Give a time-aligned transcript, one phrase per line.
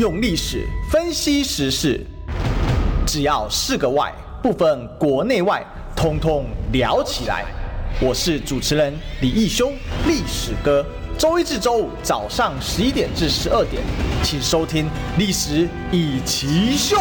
[0.00, 2.00] 用历史分析时事，
[3.06, 4.10] 只要是个“外”，
[4.42, 5.62] 不分国内外，
[5.94, 7.44] 通通聊起来。
[8.00, 9.70] 我是主持人李义修，
[10.06, 10.82] 历史哥。
[11.18, 13.82] 周一至周五早上十一点至十二点，
[14.22, 14.86] 请收听
[15.18, 16.96] 《历史一起秀》。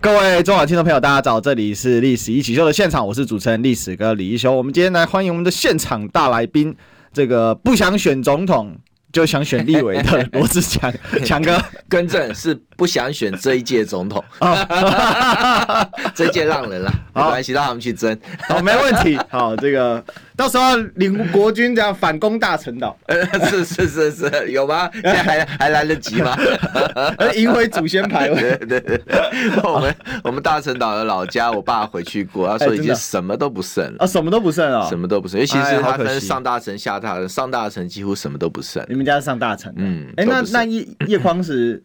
[0.00, 4.50] 各位中广听众朋友，大家早，这里是《历史一起秀》的现场，我是主持人历史哥李义修。
[4.54, 6.74] 我们今天来欢迎我们的现场大来宾，
[7.12, 8.74] 这个不想选总统。
[9.12, 10.92] 就想选立委的罗志强，
[11.24, 11.60] 强哥。
[11.88, 14.24] 更正是不想选这一届总统，
[16.16, 20.02] 这一届让人了， 没关系，让他们去争，好，没问题，好，这个
[20.34, 22.96] 到时候领国军这样反攻大陈岛，
[23.50, 24.88] 是是是是，有吗？
[24.94, 26.34] 现在还还来得及吗？
[27.36, 28.98] 赢回祖先牌位，对对对，
[29.62, 29.94] 我们
[30.24, 38.82] 我们大陈岛的老家，我爸回去过，他说已经什么都不剩了，啊，什么都不剩啊，什么都不剩，尤其是他分上大陈下大陈，上大陈几乎什么都不剩。
[38.88, 41.82] 你们家是上大陈，嗯，哎、欸，那那叶叶匡时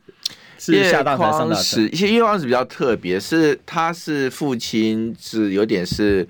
[0.58, 1.94] 是下大陈上大陈？
[1.94, 6.28] 一些叶匡时比较特别，是他是父亲是有点是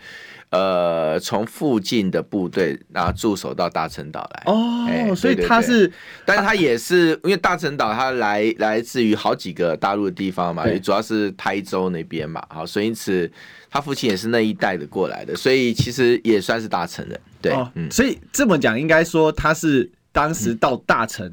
[0.49, 5.91] 呃从附近的部队然后驻守到大陈岛来哦，欸、所以他是，
[6.25, 13.31] 但是他也是因为大陈岛他来来自于好几个大陆的地方嘛，也主要是台州那边嘛，好，所以因此
[13.69, 19.91] 他父亲也是那一带的过来的，所以其实也算是大陈人，对，哦、嗯，所以这么讲应该说他是。
[20.15, 21.29] 当时到大陈，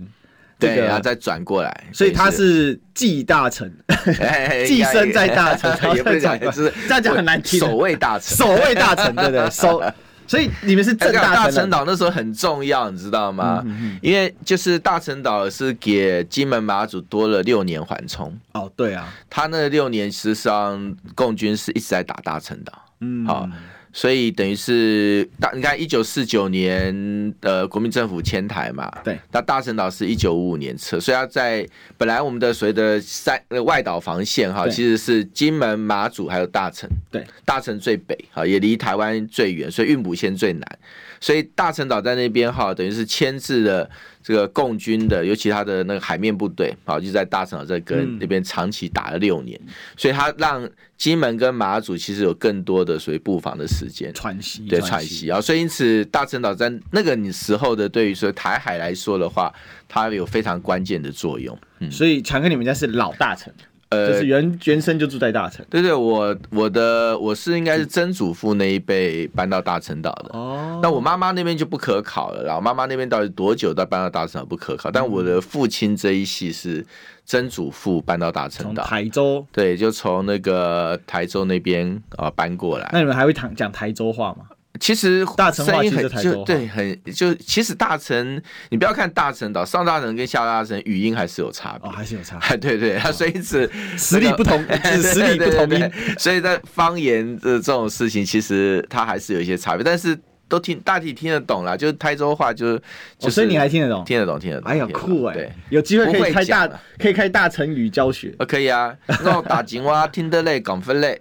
[0.68, 3.72] 对，然后再转过来，所以他是继大臣，
[4.66, 7.60] 寄生在大臣， 也不是讲，就是这样讲很难听。
[7.60, 9.82] 守卫大臣，守卫大臣，对对，守。
[10.24, 13.62] 所以你们是正大陈岛那时候很重要，你知道吗？
[14.00, 18.32] 因为就是大陈岛是给金门马祖多了六年缓冲。
[18.52, 23.46] 哦，对啊，他那六年实际上共军是一直在打大陈岛，嗯，好。
[23.92, 31.66] 所以等于是大，你看一九四九年的国民政府迁台嘛，对，那大陈岛是一九五五年撤，所以要在
[31.98, 40.78] 本来我们的所谓的三外岛防线哈，其实是金门、马祖还有大陈，对，大陈最北哈，也离台湾最远，所以运补线最难，
[41.22, 43.88] 所以大陈岛在那边哈，等于是牵制了。
[44.24, 59.52] 这个共军的，尤其他的那个海面部队，好，就在大陈岛这跟那边长期打了六年，嗯，所以他让金门跟马祖其实有更多的所谓布防的时间喘息，对喘息啊，所以因此大陈岛在那个你时候的对于说台海来说的话，
[59.88, 61.58] 它有非常关键的作用。
[61.80, 63.52] 嗯，所以强哥你们家是老大陈。
[63.92, 65.64] 呃，就是原原生就住在大城。
[65.70, 70.30] 对对，我我的我是应该是曾祖父那一辈搬到大陈岛的。
[70.32, 72.44] 哦，那我妈妈那边就不可考了。
[72.44, 74.90] 然后妈妈那边到底多久到搬到大陈岛不可考？
[74.90, 76.84] 但我的父亲这一系是
[77.24, 79.46] 曾祖父搬到大陈岛，台州。
[79.52, 82.88] 对，就从那个台州那边啊搬过来。
[82.92, 84.46] 那你们还会讲讲台州话吗？
[84.80, 88.40] 其实大成声音很就对，很就其实大成，
[88.70, 92.38] 你不要看大成岛上大陈跟下大成语音还是有差别，哦，还是有差。
[92.48, 94.64] 别，对对，他所以是实力不同，
[95.02, 100.18] 实力不同音，所以在方言的这种事情，其实它还是有一些差别，但是
[100.48, 102.82] 都听大体听得懂啦，就是台州话，就是
[103.18, 106.68] 就，所以你还听得懂，听得懂，听得懂，哎呀酷哎，对，有机会可以开大
[106.98, 111.20] 可以开大成语教学，可以啊，那种打金蛙听得累，讲分类。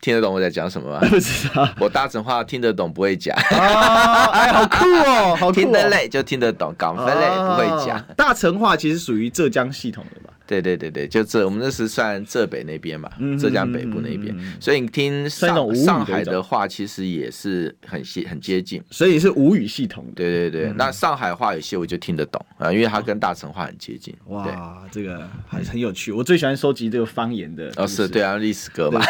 [0.00, 1.00] 听得懂我在讲什么吗？
[1.08, 1.66] 不知道。
[1.80, 3.34] 我大成话听得懂，不会讲。
[3.36, 7.98] 哦， 哎，好酷哦，好酷哦，听得累就听得懂，港分类不会讲。
[8.16, 10.33] 大成话其实属于浙江系统的吧？
[10.46, 20.06] 对对对对，就这，我们那是算浙北那边嘛，浙江北部那边，所以你听上上海的话，其实也是很接很接近，所以是吴语系统。
[20.14, 24.14] 对对对，那上海话有些我就听得懂啊，因为它跟大城话很接近。
[24.26, 27.72] 哇，这个还很有趣，我最喜欢收集这个方言的。
[27.76, 29.00] 哦，是对啊，历史歌嘛。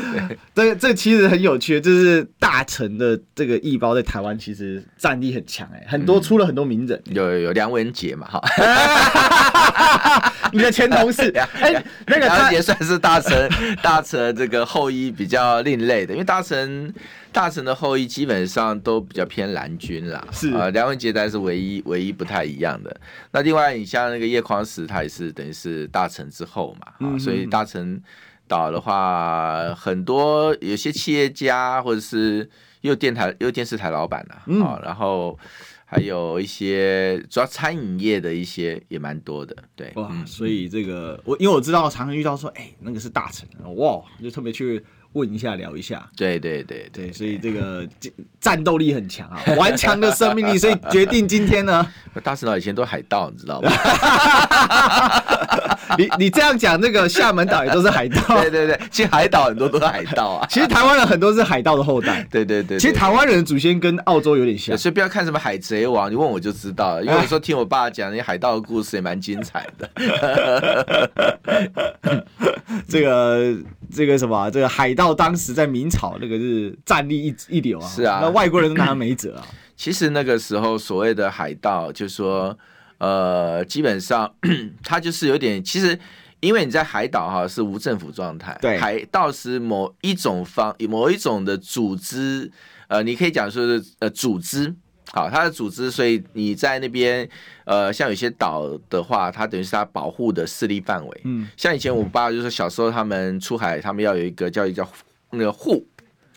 [0.54, 8.42] 这个这其实很有趣，就是大成的这个义包在台湾其实战力很强哎，很多出了很多名人，有有有梁文杰嘛哈。
[10.52, 13.48] 你的前同事， 哎、欸，那个梁文杰算是大成
[13.82, 16.92] 大成这个后裔比较另类的，因为大成
[17.30, 22.96] 大成的后裔基本上都比较偏蓝军啦，是啊，梁文杰才是唯一唯一不太一样的。
[23.30, 28.00] 那另外，你像那个叶匡时，他也是等于是大成之后嘛，啊、嗯，所以大陈
[28.48, 32.48] 岛的话，很多有些企业家或者是
[32.80, 35.38] 又电台又电视台老板啊，嗯、啊，然后。
[35.90, 46.08] 还有一些主要餐饮业的一些也蛮多的，对，哇，所以这个我因为我知道常常遇到说，哎、欸，那个是大臣，哇，就特别去问一下聊一下。
[46.16, 47.86] 对对对对，对，所以这个
[48.40, 51.86] 战斗力很强啊， 顽强的生命力，所以决定今天呢，
[52.22, 53.70] 大石岛以前都海盗，你知道吗？
[55.96, 58.40] 你你这样讲，那个厦门岛也都是海盗。
[58.40, 60.46] 对对对，其实海岛很多都是海盗啊。
[60.48, 62.26] 其实台湾人很多是海盗的后代。
[62.30, 64.76] 对对对，其实台湾人的祖先跟澳洲有点像。
[64.76, 67.02] 所以不要看什么海贼王，你问我就知道了。
[67.02, 69.90] 因为有时候听我爸讲那些海盗的故事也蛮精彩的。
[72.86, 73.56] 这个
[73.92, 77.88] 这个什么，这个海盗当时在明朝那个是战力一一流啊。
[77.88, 79.46] 是啊，那外国人都拿他没辙啊。
[79.76, 82.58] 其实那个时候所谓的海盗，就是说。
[83.00, 84.28] 呃，基本上
[84.82, 85.96] 他就是有点，其实
[86.40, 92.50] 因为你在海岛哈是无政府状态，对，海盗是某一种方某一种的组织，
[92.88, 94.74] 呃，你可以讲说是呃组织，
[95.12, 97.28] 好，它的组织，所以你在那边
[97.64, 104.88] 呃，像有些岛的话，它等于是它保护的势力范围，嗯，像以前我爸就是小时候他们出海，他们要有一个叫一个叫
[105.30, 105.84] 那个户。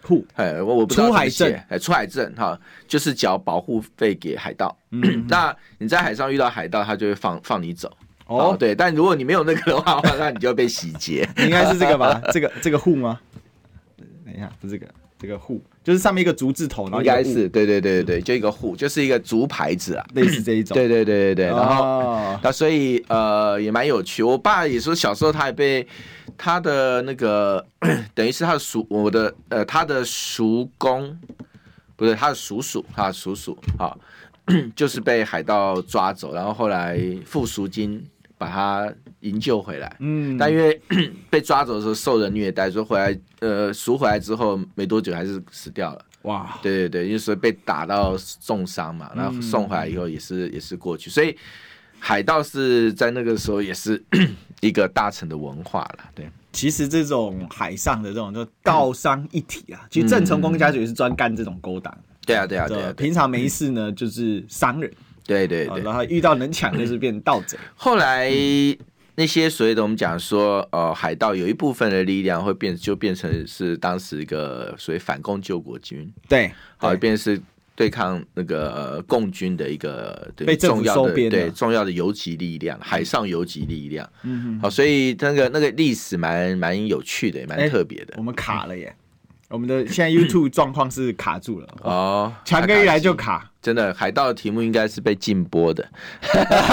[0.04, 4.76] 户，哎，我我不知道出海证，哎，出海证哈，就是缴保护费给海盗。
[4.90, 7.96] 嗯，那你在海上遇到海盗，他就会放放你走。
[8.26, 11.30] 哦，对，但如果你没有那个的话， 那你就要被洗劫。
[11.38, 12.20] 应该是这个吧？
[12.34, 13.20] 这个这个户吗？
[14.26, 14.92] 等一下，不是这个，
[15.22, 20.76] 这个户就是上面一个竹字头，然后应该是对对对对对，就一个户，就是一个竹牌子啊，类似这一种。
[20.76, 24.24] 对对对对对，然后那所以呃也蛮有趣。
[24.24, 25.88] 我爸也说小时候他也被。
[26.38, 27.64] 他的那个
[28.16, 31.16] 等于是他的叔，我的呃，他的叔公
[31.96, 33.96] 不对，他的叔叔，他的叔叔啊，
[34.76, 38.04] 就是被海盗抓走，然后后来付赎金
[38.40, 38.92] 把他
[39.22, 39.96] 营救回来。
[40.00, 40.80] 嗯，但因为
[41.32, 46.06] 被抓走的时候受人虐待，说回来呃赎回来之后没多久还是死掉了。
[46.24, 51.36] 哇，对对对，就是被打到重伤嘛，然后送回来以后也是也是过去，所以。
[52.04, 54.04] 海盗是在那个时候也是
[54.60, 56.28] 一个大城的文化了，对。
[56.52, 61.96] 其实这种海上的这种就道商一体啊，其实郑成功家族也是专干这种勾当。
[62.26, 62.92] 对啊，对啊，对啊。
[62.98, 64.92] 平常没事呢，就是商人。
[65.28, 65.84] 对对对。
[65.84, 67.56] 然后遇到能抢就是变盗贼。
[67.76, 68.32] 后来
[69.16, 76.12] 那些所谓的我们讲说，呃，海盗有一部分的力量会变，就变成是当时一个所谓反共救国军。
[76.28, 76.52] 对。
[76.78, 77.42] 好，变成是。
[77.74, 84.08] 对抗那个共军的一个被重要的对重要的游击力量，海上游击力量。
[84.22, 88.14] 嗯，好，所以那个那个历史蛮蛮有趣的，也蛮特别的。
[88.18, 88.94] 我们卡了耶，
[89.52, 93.48] 我们的现在 YouTube 状况是卡住了哦，强哥一来就卡。
[93.62, 95.88] 真的，海盗的题目应该是被禁播的。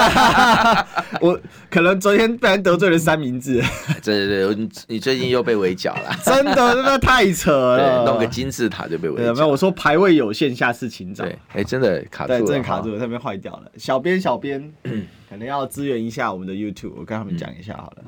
[1.21, 1.39] 我
[1.69, 3.63] 可能昨天被人得罪了三明治。
[4.03, 6.17] 对对对，你最近又被围剿了。
[6.25, 8.07] 真的，真的太扯了。
[8.07, 9.35] 弄个金字塔就被围剿。
[9.35, 11.25] 没有，我说排位有限，下次请早。
[11.25, 13.71] 对，哎，真的卡住了，真的卡住了，那边坏掉了。
[13.77, 14.73] 小编，小编，
[15.29, 18.05] 可能要支援一下我们的 YouTube，我跟他们讲一下好了。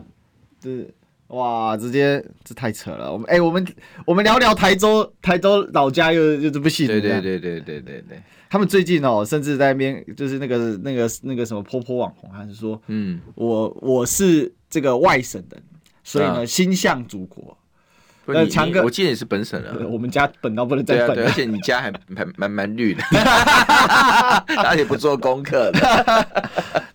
[0.58, 0.88] 就是。
[1.30, 3.12] 哇，直接这太扯了！
[3.12, 3.66] 我们哎、欸，我们
[4.04, 6.86] 我们聊聊台州，台州老家又又这部戏。
[6.86, 8.20] 对对对对对对对。
[8.48, 15.62] 他们最近哦，甚至在那边就是那个那个那个什么波波网红，还是说，嗯，我我是这个外省人，
[16.02, 17.56] 所以呢，心向祖国。
[18.26, 23.02] 呃，强哥，我记得你是本省人， 我们家本到不能再本，而且你家还蛮蛮蛮绿的，
[24.66, 26.26] 而且不做功课的，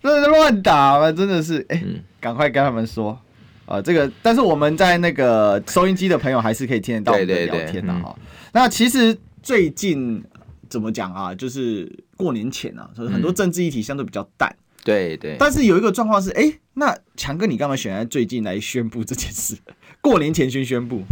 [0.02, 1.82] 乱打嘛，真的是，哎，
[2.20, 3.18] 赶快跟他们说。
[3.66, 8.14] 呃，这个，但是我们在那个收音机的朋友还是可以听得到我们的聊天的哈。
[8.16, 10.22] 嗯、那其实最近
[10.68, 11.34] 怎么讲啊？
[11.34, 14.54] 就是过年前啊，很多政治议题相对比较淡。
[14.84, 15.36] 对对。
[15.38, 19.56] 但是有一个状况是，哎，那强哥，你干嘛选在最近来宣布这件事？
[20.00, 21.02] 过年前先宣布？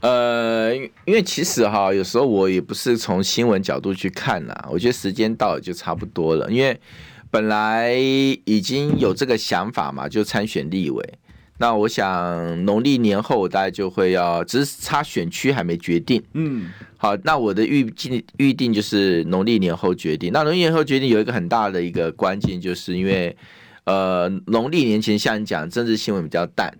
[0.00, 6.80] 呃，因为其实哈，有时候我也不是从新闻角度去看啦，我觉得时间到了就差不多了，因为
[7.30, 11.14] 本来已经有这个想法嘛，就参选立委。
[11.58, 16.22] 那我想农历年后大概就会要，只是差选区还没决定。
[16.32, 20.32] 嗯，好，那我的预计预定就是农历年后决定。
[20.32, 23.36] 那农历年后决定有一个很大的一个关键，就是因为
[23.84, 26.76] 呃农历年前像你讲政治新闻比较淡，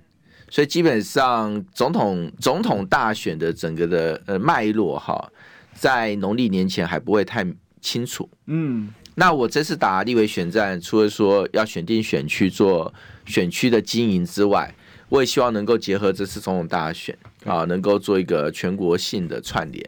[0.51, 5.31] 所以基本上总统总统大选的整个的呃脉络哈，
[5.73, 7.47] 在农历年前还不会太
[7.81, 8.29] 清楚。
[8.47, 12.93] 嗯，那我这次打立委选战，除了说要选定选区做。
[13.27, 14.75] 选区的经营之外，
[15.09, 17.17] 我也希望能够结合这次总统大选
[17.47, 19.83] 啊，能够做一个全国性的串联。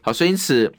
[0.00, 0.72] 好，所以因此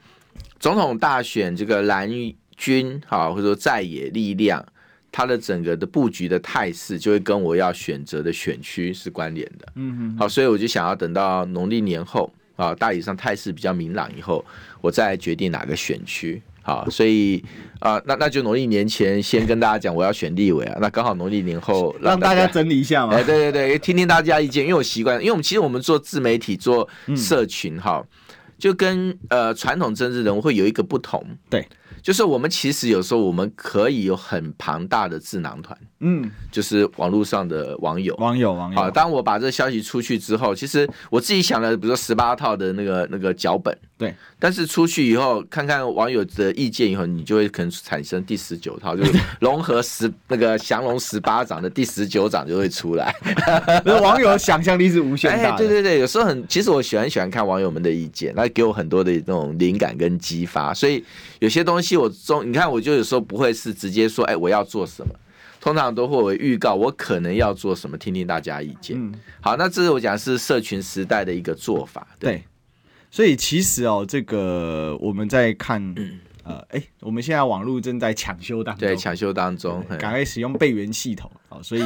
[0.58, 2.10] 总统大选这个蓝
[2.56, 4.66] 军啊，或者说在野力量，
[5.12, 9.68] 它的整个的布局的态势，就会跟我要选择的选区是关联的。
[9.74, 10.16] 嗯嗯。
[10.16, 14.42] 好，所以我就想要等到农历年后啊，大体上态势比较明朗以后，
[14.80, 16.40] 我再决定哪个选区。
[16.62, 17.42] 好，所以
[17.78, 20.78] 啊、呃，那那就农历年前先跟大家讲，我要选立委啊。
[20.80, 23.14] 那刚好农历年后让大家整理一下嘛。
[23.14, 28.08] 哎，对对对，听听大家意见，因为我习惯，因为我们其实我们做自媒体做社群哈、嗯，
[28.58, 31.24] 就跟呃传统政治人物会有一个不同。
[31.48, 31.66] 对。
[32.02, 38.76] 就是我们其实有时候我们可以有很庞大的智囊团，嗯，就是网络上的网友，网友，网友。
[38.76, 44.14] 好，当我把这个消息出去之后，其实我自己想了，比如说十八套的那个那个脚本，对。
[44.38, 53.14] 但是出去以后，看看网友的意见以后，你就会可能产生第十九套， 就是融合十那个降龙十八掌的第十九掌就会出来。
[54.00, 55.58] 网友想象力是无限大的。
[55.58, 61.04] 对对对，有时候很，其实我喜欢喜欢看网友们的意见，那给我很多的那种灵感跟激发，所以
[61.40, 65.14] 有些东西我中，你看我就有时候不会是直接说，哎，我要做什么，
[65.60, 68.96] 通常都会有预告我可能要做什么，听听大家意见。
[68.98, 72.32] 嗯，好，那这是我讲是社群时代的一个做法，对。
[72.32, 72.44] 对
[73.12, 75.82] 所以其实哦，这个我们在看，
[76.50, 81.82] 呃，哎、欸，我们现在网络正在抢修当中，对，抢修当中，赶快使用备援系统，好，所以，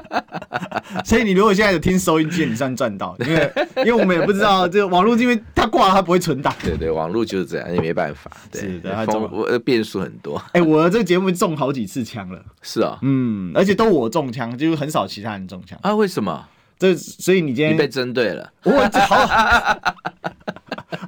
[1.04, 16.46] 所以你如果现在有听收音机，你算赚到，因为 因为我们也不知道这个网络，因为它挂了它不会存档，对对，网络就是这样，也没办法，对，是的，它中我变数很多，哎、欸，我的这个节目中好几次枪了， 是啊，嗯，而且都我中枪，就是很少其他人中枪啊，为什么？
[16.78, 19.78] 这所以你今天你被针对了，我好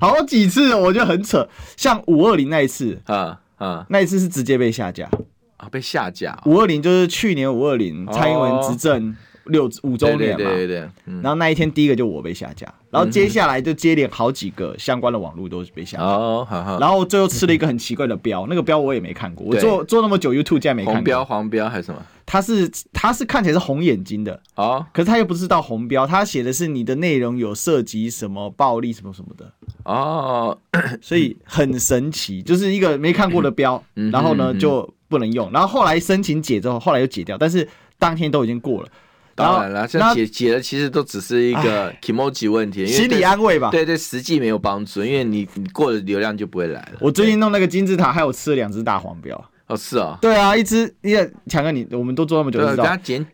[0.02, 1.48] 好几次，我觉得很扯。
[1.76, 5.08] 像五二零那一次，啊啊，那一次是直接被下架
[5.56, 6.36] 啊，被下架。
[6.44, 10.88] 五二零就是去年五二零，蔡英文执政六五周年嘛，对对对。
[11.22, 16.04] 然后那一天第一个就我被下架，然后接下来就接连好几个相关的网络都被下架。
[16.04, 16.78] 哦，好好。
[16.78, 20.94] 然后最后吃了一个很奇怪的标，那个标我也没看过，我做做那么久 YouTube 竟然没看过。
[20.94, 22.02] 红标、黄标还是什么？
[22.24, 29.52] 他是他是看起来是红眼睛的哦，可是他又不是到红标，他写的是你的内容有涉及什么暴力什么什么的
[29.84, 30.56] 哦，
[31.02, 33.82] 所以很神奇，就是一个没看过的标，
[34.12, 37.68] 然后呢就不能用，然后后来申请解之后，后来又解掉，但是
[37.98, 38.88] 当天都已经过了。
[39.34, 43.70] 当然了，这解解的其实都只是一个 emoji 问题，心理安慰吧。
[43.70, 46.98] 对对，实际没有帮助，因为你你过了流量就不会来了。
[47.00, 49.42] 我最近弄那个金字塔，还有吃了两只大黄标。
[49.68, 52.84] 哦，是啊，对啊，一只，因为强哥你，我们都做那么久，知道，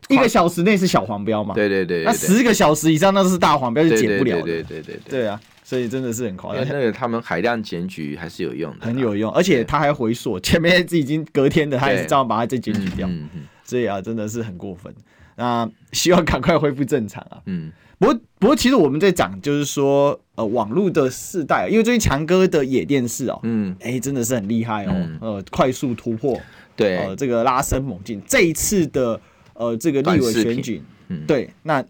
[0.07, 1.53] 一个小时内是小黄标嘛？
[1.53, 4.41] 对对对，那十个小时以上那是大黄标，就解不了。
[4.43, 6.65] 对对对对对啊，所以真的是很夸张。
[6.65, 13.05] 那个他们海量检举还是有用的，很有用，而且他还回溯，前面已经隔天的，他也是照样把它再检举掉。
[13.07, 14.93] 嗯嗯，所以啊，真的是很过分。
[15.39, 17.39] 那希望赶快恢复正常啊。
[17.45, 17.71] 嗯。
[17.97, 26.39] 不过，不过，其实我们在讲，就是说，呃，网络的世代，因为最近强哥的野电视哦，嗯，哎、欸，真的是很厉害哦，嗯、呃，快速突破，
[26.75, 29.19] 对，呃，这个拉升猛进，这一次的，
[29.53, 31.83] 呃，这个立委选举，嗯，对，那。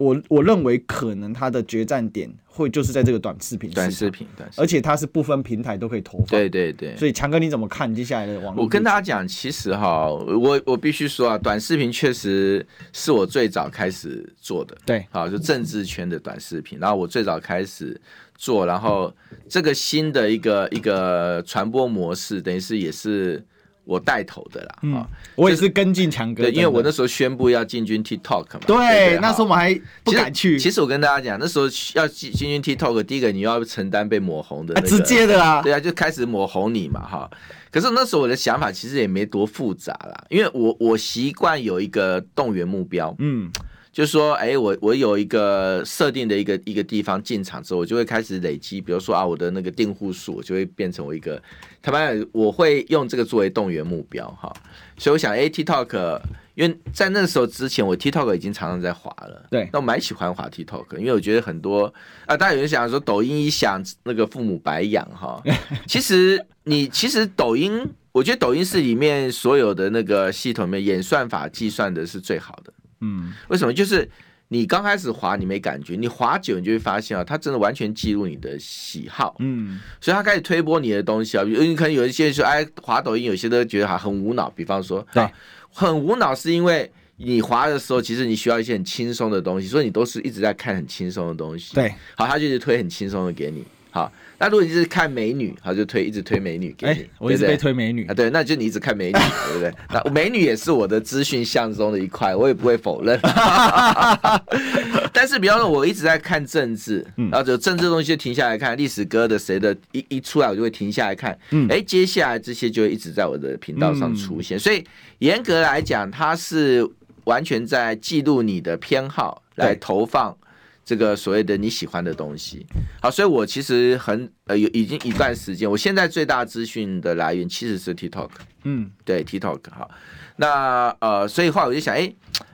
[0.00, 4.26] 我我认为可能它的决战点会就是在这个短视频，短视频，
[4.56, 6.26] 而且它是不分平台都可以投放。
[6.28, 6.96] 对对对。
[6.96, 8.62] 所以强哥你怎么看接下来的网络？
[8.62, 14.74] 我跟大家讲，其实哈，我我必须说啊，短视频确实是我最早开始做的。
[14.86, 18.00] 对，好，就政治圈的短视频，然后我最早开始
[18.36, 19.14] 做，然后
[19.50, 23.44] 这个新的一个一个传播模式，等于是也是。
[23.90, 25.04] 我带头的啦，嗯，
[25.34, 30.56] 我也是跟进强哥，对，因为我那时候宣布要进军 TikTok 嘛，对，对那时候我们还不敢去。
[30.60, 37.28] 其实，我跟大家讲，那时候要进进军 TikTok，第一个你要承担被抹红的、那个，直接的啦，对啊，就开始抹红你嘛，哈。
[37.72, 43.50] 可是那时候我的想法其实也没多复杂啦，因为我我习惯有一个动员目标，嗯。
[43.92, 51.42] 就是说，哎，我我有一个设定的一个一个地方进场之后，我就会开始累积，比如说啊，我的那个订户数，我就会变成我一个，
[51.82, 54.52] 他们我会用这个作为动员目标哈。
[54.96, 56.20] 所以我想，哎，TikTok，
[56.54, 61.92] 因为在那时候之前，我 TikTok 已经常常在滑了，对，那我蛮喜欢滑 TikTok，因为我觉得很多
[62.26, 65.42] 啊，大家有人想说抖音一响，那个父母白养哈。
[65.88, 72.72] 其实你其实抖音，我觉得抖音是里面所有的那个系统里面演算法计算的是最好的。
[73.00, 73.72] 嗯，为什么？
[73.72, 74.08] 就是
[74.48, 79.36] 你刚开始滑你没感觉，你滑久你就会发现啊，它真的完全记录你的喜好。
[79.38, 85.28] 嗯，所以它开始推播你的东西啊，你可能有一些说，哎，滑抖音有些都觉得哈很无脑，比方说，对，
[85.72, 91.74] 很无脑是因为你滑的时候，其实你需要一些很轻松的东西，所以你都是一直在看很轻松的东西。
[91.74, 94.10] 对，好，他就是推很轻松的给你，好。
[94.40, 96.94] 那如果你是看美女，好就推一直推美女给你。
[96.94, 99.12] 欸、我一直被推美女啊，对，那就你一直看美女，
[99.52, 99.70] 对不对？
[99.92, 103.20] 那美女也是我的资讯项中的一块，我也不会否认。
[105.12, 111.38] 但是比方说，我一直在看政治，然后就政治东西就停下来看，历史歌的谁的一一出来，我就会停下来看。
[111.50, 114.58] 嗯，哎，接下来这些就会一直在我的频道上出现。
[114.58, 114.82] 所以
[115.18, 116.88] 严格来讲，它是
[117.24, 120.34] 完全在记录你的偏好来投放。
[120.84, 122.66] 这个所谓的你喜欢的东西。
[123.00, 128.30] 好，所以我其实很呃有已经一段时间，我现在最大资讯的来源其实是 TikTok。
[128.64, 129.90] 嗯，对 TikTok 好。
[130.36, 132.12] 那呃，所以后来我就想，哎，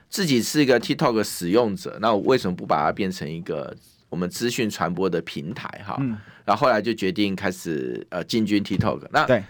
[0.09, 3.75] 自己是一个 TikTok 使用者，那我为什么不把它变成一个
[4.09, 5.97] 我们资讯传播的平台哈？
[5.99, 6.17] 嗯。
[6.45, 9.01] 然后后来就决定开始呃进军 TikTok。
[9.11, 9.43] 那对，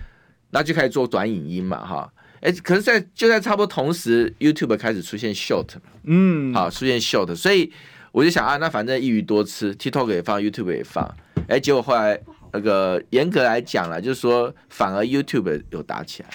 [0.50, 2.12] 那就开始做短影音嘛哈。
[2.42, 5.68] 哎，可是在，在就在差不多同时，YouTube 开始出现 Short，
[6.04, 7.72] 嗯，好，出现 Short，所以
[8.18, 11.08] 我就想啊，那反正一鱼多吃，TikTok 也放，YouTube 也放，
[11.48, 12.20] 哎，结果后来
[12.52, 16.30] 那个严格来讲了，就是说反而 YouTube 有打起来，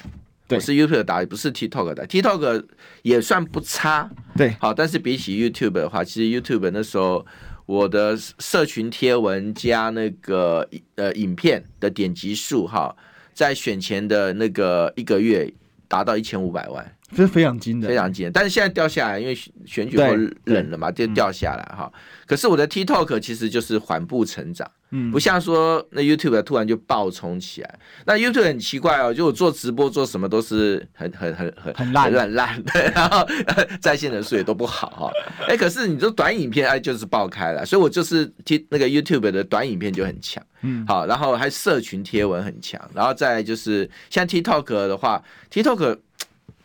[0.47, 2.65] 对，是 YouTube 打，不是 TikTok 的，TikTok
[3.03, 7.27] 也算不差，对，好，但是比起 YouTube 的话，其实 YouTube 那时候
[7.67, 12.95] 我的社群贴文加那个呃影片的点击数哈，
[13.35, 15.53] 在选前的那个一个月。
[15.89, 18.31] 达到一千五百万，这是非常惊的，非常惊。
[18.33, 19.35] 但是现在掉下来，因为
[19.67, 20.07] 选举后
[20.45, 21.91] 冷了嘛，就掉下来哈。
[22.27, 27.79] 可是我的 TikTok 其实就是缓步成长，嗯，不像说那 YouTube 突然就爆冲起来。
[28.07, 33.27] 那 YouTube 很奇怪哦，就我做直播做什么都是很很很很很烂很烂的，然后
[33.83, 35.11] 在线人数也都不好哈。
[35.47, 45.99] 哎，可是你说短影片哎就是爆开了，所以我就是 T 那个 YouTube 的短影片就很强，嗯，好，然后还社群贴文很强，然后再就是像 TikTok 的话，TikTok。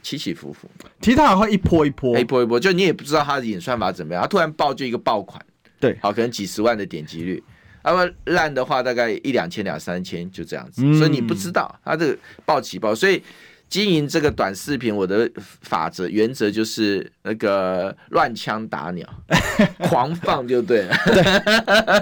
[0.07, 0.69] 起起伏伏
[1.01, 5.43] ，TikTok 会一波一波，一波一波，就你也不知道它的演算法怎么样，它突然爆就一个爆款，
[5.81, 7.43] 对，好，可能几十万的点击率，
[7.83, 13.21] 那么烂的话大概一两千两三千就这样子，嗯、所以你不知道它这个爆起爆，所以
[13.67, 15.29] 经营这个短视频，我的
[15.61, 19.05] 法则原则就是那个乱枪打鸟，
[19.89, 20.95] 狂放就对了。
[21.07, 21.21] 对，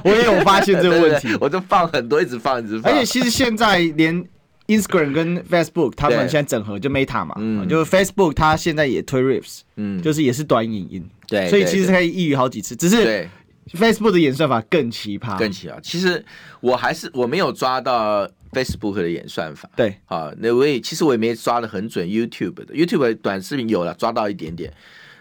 [0.04, 4.24] 我也有发现这个问题， 我就放很多，一直放，一直放，而且其实现在连。
[4.68, 13.30] Instagram 跟 Facebook 他们现在整合就 Meta 嘛，嗯，就是 Facebook 它现在也推 Reels，嗯，就是也是短影音，对，所以其实可以一鱼好几次，只是
[13.74, 15.80] Facebook 的演算法更奇葩，更奇葩。
[15.82, 16.24] 其实
[16.62, 24.74] 我还是我没有抓到 Facebook 的演算法，对，啊，那我也其实我也没抓的很准 YouTube 的，YouTube 短视频有了抓到一点点，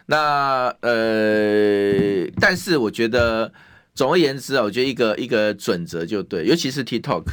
[0.06, 3.52] 那呃，但是我觉得
[3.94, 7.24] 总而言之啊，我觉得一个一个准则就对，尤其是 TikTok，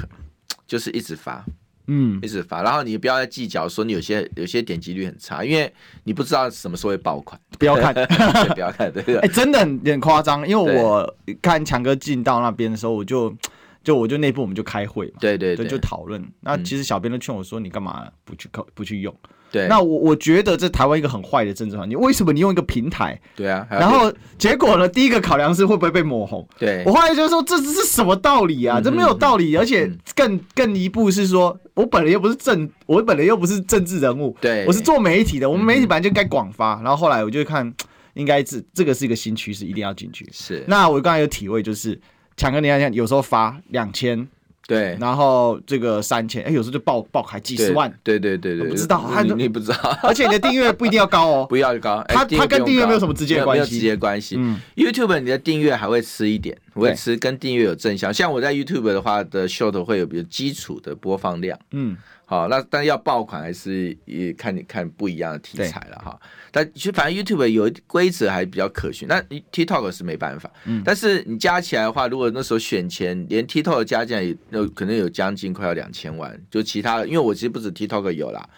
[0.67, 1.45] 就是一直发。
[1.87, 5.71] 嗯，一直发，然后你不要再计较说你有些有些点击率很差，因为
[6.03, 7.93] 你不知道什么时候会爆款，不要看，
[8.53, 9.17] 不要看，对不对？
[9.21, 13.35] 哎、欸，真的很很夸张，因为我看强哥进到那边的时候，我就
[13.83, 16.23] 就我就内部我们就开会嘛，对对对，就讨论。
[16.41, 19.13] 那其实小编都劝我说，你干嘛不去考不去用？
[19.51, 23.19] 对，那我我觉得这台湾一个很坏的政治环境，为什么你用一个平台？
[23.35, 24.87] 对啊，然后结果呢？
[24.87, 26.47] 第一个考量是会不会被抹红？
[26.57, 28.79] 对，我后来就说这是什么道理啊？
[28.79, 36.75] 这没有道理，而且更更一步是说，我本来又不是政，我本来又不是政治人物，对，我是做媒体的，我们媒体本来就该广发。
[36.81, 37.73] 然后后来我就看，
[38.13, 40.25] 应该是这个是一个新趋势，一定要进去。
[40.31, 41.99] 是，那我刚才有体会，就是
[42.41, 44.27] 强哥，你看，看有时候发两千。
[44.67, 54.35] 对，然后这个三千，哎，有时候就爆爆开几十万，对对对对，不知道，你你不知道， 而且你的订阅不一定要高哦，不要高，它它跟订阅没有什么直接关系，没有直接关系。
[54.39, 61.97] 嗯，YouTube 你的订阅还会吃一点，会吃跟订阅有正向，像我在 YouTube 的话的 Short 会有比较基础的播放量，嗯。
[62.31, 66.17] 好，那但要爆款还是也看你看不一样的题材了哈。
[66.49, 70.49] 但其实反正 YouTube 有规则还比较可循，那 TikTok 是没办法。
[70.63, 78.49] 嗯，但是你加起来的话，如果那时候选前连 TikTok 加进来也有可能有将近快要两千万，就其他的，因为我其实不止 TikTok 有啦。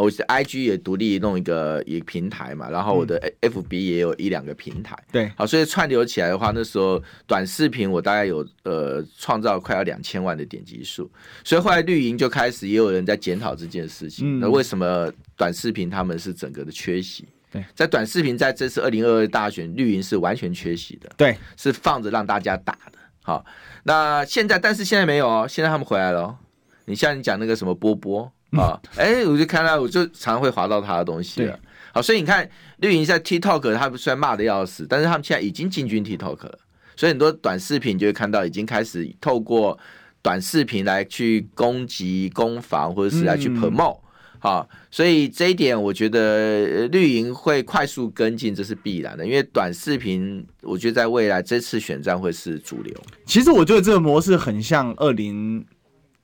[0.00, 11.10] 我是 I G 也独立弄一个一个平台嘛，然后我的 F B 也有一两个平台，对、嗯，好，所以串流起来的话，那时候短视频我大概有呃创造快要两千万的点击数，
[11.42, 17.26] 所以后来绿营就开始也有人在检讨这件事情，那、嗯、为什么短视频他们是整个的缺席？
[17.50, 22.98] 对，在短视频在这次二零二二大选，绿营是完全缺席的，对，是放着让大家打的。
[23.22, 23.44] 好，
[23.82, 26.36] 那现在但是现在没有哦，现在他们回来了、哦，
[26.84, 28.30] 你像你讲那个什么波波。
[28.52, 31.58] 啊，哎、欸，我就看到，我就常常会滑到他的东西了。
[31.92, 36.58] 好，所以你看绿营在 TikTok，他们虽然骂的要死，但是他们现在已经进军 TikTok 了。
[36.96, 39.78] 所以很多短视频就会看到，已经开始透过
[40.22, 43.98] 短视频来去攻击、攻防，或者是来去 promote。
[44.38, 49.26] 好、嗯，所以这一点我觉得绿营会快速跟进，这是必然的。
[49.26, 52.94] 因为短视频，我觉得在未来这次选战会是主流。
[53.26, 55.64] 其实我觉得这个模式很像二零。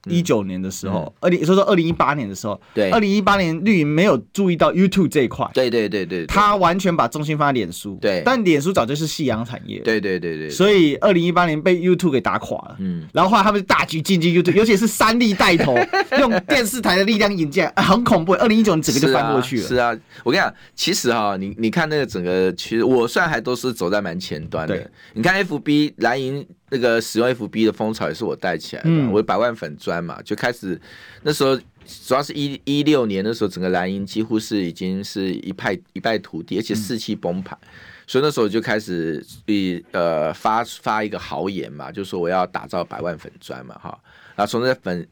[0.06, 15.74] 一九年的时候，二零说说二零一八年的时候，对，二零一八年绿营没有注意到 YouTube 这一块，对对对对，他完全把重心放在脸书，对，但脸书早就是夕阳产业，对对对对，所以二零一八年被 YouTube 给打垮了，嗯，然后后来他们大举进军 YouTube，尤其是三立带头，
[16.18, 26.46] 用电视台的力量引进，很恐怖，二零一九年整个就翻过去了，是啊，我跟你讲，其实哈，你你看那个整个，其实我算还都是走在蛮前端的，你看 FB 蓝营。
[26.70, 30.81] 那个使用 FB 的风潮也是我带起来的，嗯、我百万粉砖嘛，就开始
[31.22, 31.57] 那时候
[32.07, 37.68] 主要是一一六年的时候，整个蓝营几乎是已经是一派一败涂地，而且士气崩盘，嗯、
[38.07, 43.98] 所以那时候就开始以呃发发一个豪言嘛，就说我要打造百万粉砖嘛，哈，
[44.35, 45.09] 然后从这粉粉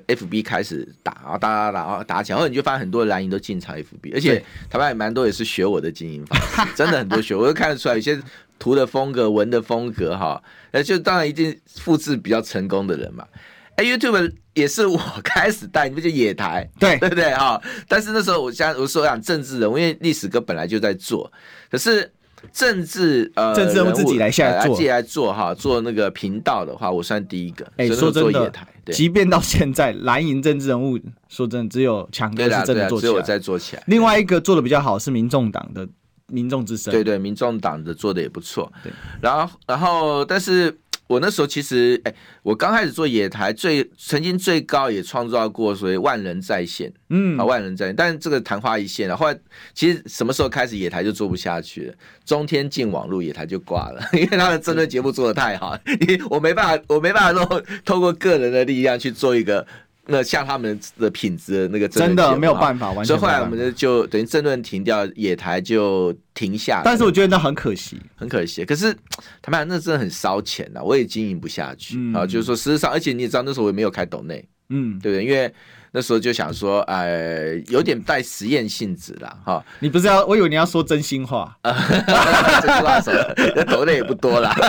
[0.00, 8.18] FB 开始打，然后打打打，然后打起来，后来你就发现很多蓝营都进场 FB，而且台湾也蛮多也是学我的经营方式， 真的很多学，我都看得出来有些。
[8.56, 13.26] 图的风格、文的风格，哈，那就当然一定复制比较成功的人嘛。
[13.74, 17.60] 哎，YouTube 也是我开始带，你不就野台， 对对不对哈？
[17.88, 21.30] 但是那时候我像我说讲政治人物，因为历史哥本来就在做，
[21.68, 22.10] 可是
[22.52, 27.70] 政治呃，政治人物自己来下来做，自己来做哈，做那个频道的话，我算第一个。
[27.76, 33.82] 哎，说真的，对即便到现在蓝营政治人物，说真的，只有强哥是真的做起来，只有在做起来。
[33.86, 35.88] 另外一个做的比较好是民众党的。
[36.28, 38.72] 民众之声，对对，民众党的做的也不错。
[38.82, 40.74] 对，然后然后，但是
[41.06, 49.16] 我那时候其实，哎，我刚开始做野台，最曾经最高也创造过所谓万人在线，嗯，啊，万人在线，但是这个昙花一现了。
[49.16, 49.38] 后来
[49.74, 51.94] 其实什么时候开始野台就做不下去了？
[52.24, 59.66] 中天进网路野台就挂了， 因为他的政论节目做的太好，对 我没办法，我没办法说透过个人的力量去做一个。
[60.06, 63.06] 那像他们的品质的那个真的没有办法，完全。
[63.06, 66.82] 所以后来我们就等于争论停掉，野台就停下。
[66.84, 68.64] 但是我觉得那很可惜，很可惜。
[68.64, 68.94] 可是
[69.40, 72.26] 他们那真的很烧钱呐，我也经营不下去啊。
[72.26, 75.24] 就是说，事实上，而且你也知道，那时候我也没有开抖内，嗯，对不对？
[75.24, 75.52] 因为
[75.92, 79.38] 那时候就想说，呃，有点带实验性质啦。
[79.44, 79.64] 哈。
[79.78, 80.24] 你不是要？
[80.26, 81.56] 我以为你要说真心话。
[81.64, 83.64] 真心话什么？
[83.64, 84.54] 抖内也不多啦。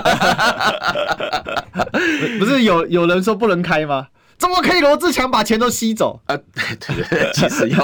[2.40, 4.08] 不是有有人说不能开吗？
[4.38, 6.20] 怎么可以罗志强把钱都吸走？
[6.28, 6.38] 啊？
[6.38, 7.78] 对对对，其实 有，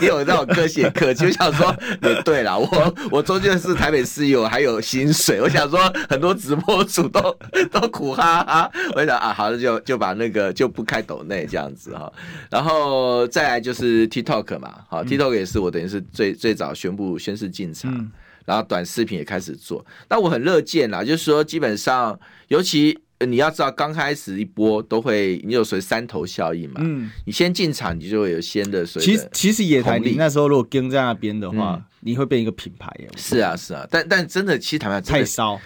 [0.00, 7.36] 因为我这种科学课就想说也对啦，我我中间是台北市有还有薪水，我想说很多直播主都
[7.72, 12.12] 都苦哈哈，我想啊，好，就就把那个就不开抖内这样子哈，
[12.50, 18.10] 然后再来就是 TikTok 嘛，好，TikTok 也是我等于是最最早宣布宣誓进场，嗯、
[18.44, 22.98] 然后短视频也开始做，那我很乐见啦，就是说基本上尤其。
[23.26, 26.80] 你要知道，刚开始一波都会，你有属于三头效应嘛？
[26.84, 29.02] 嗯，你先进场，你就会有先的水。
[29.02, 33.08] 其实其实野台你那时候如果跟在那边的话，嗯、你会变一个品牌耶。
[33.16, 35.60] 是啊是啊，但但真的，其实台湾太烧。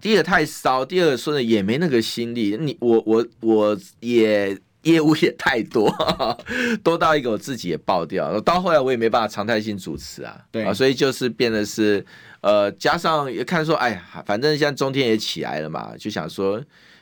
[0.00, 2.56] 第一个太烧，第二个说的也没那个心力。
[2.60, 5.88] 你我我我也业务也太多，
[6.82, 8.40] 多到一个我自己也爆掉。
[8.40, 12.04] 到后来我也没办法常态性主持啊，对啊，所以就是变得是
[12.40, 16.60] 呃，加上也看说，哎呀，反正现在中天也起来了嘛，就想说。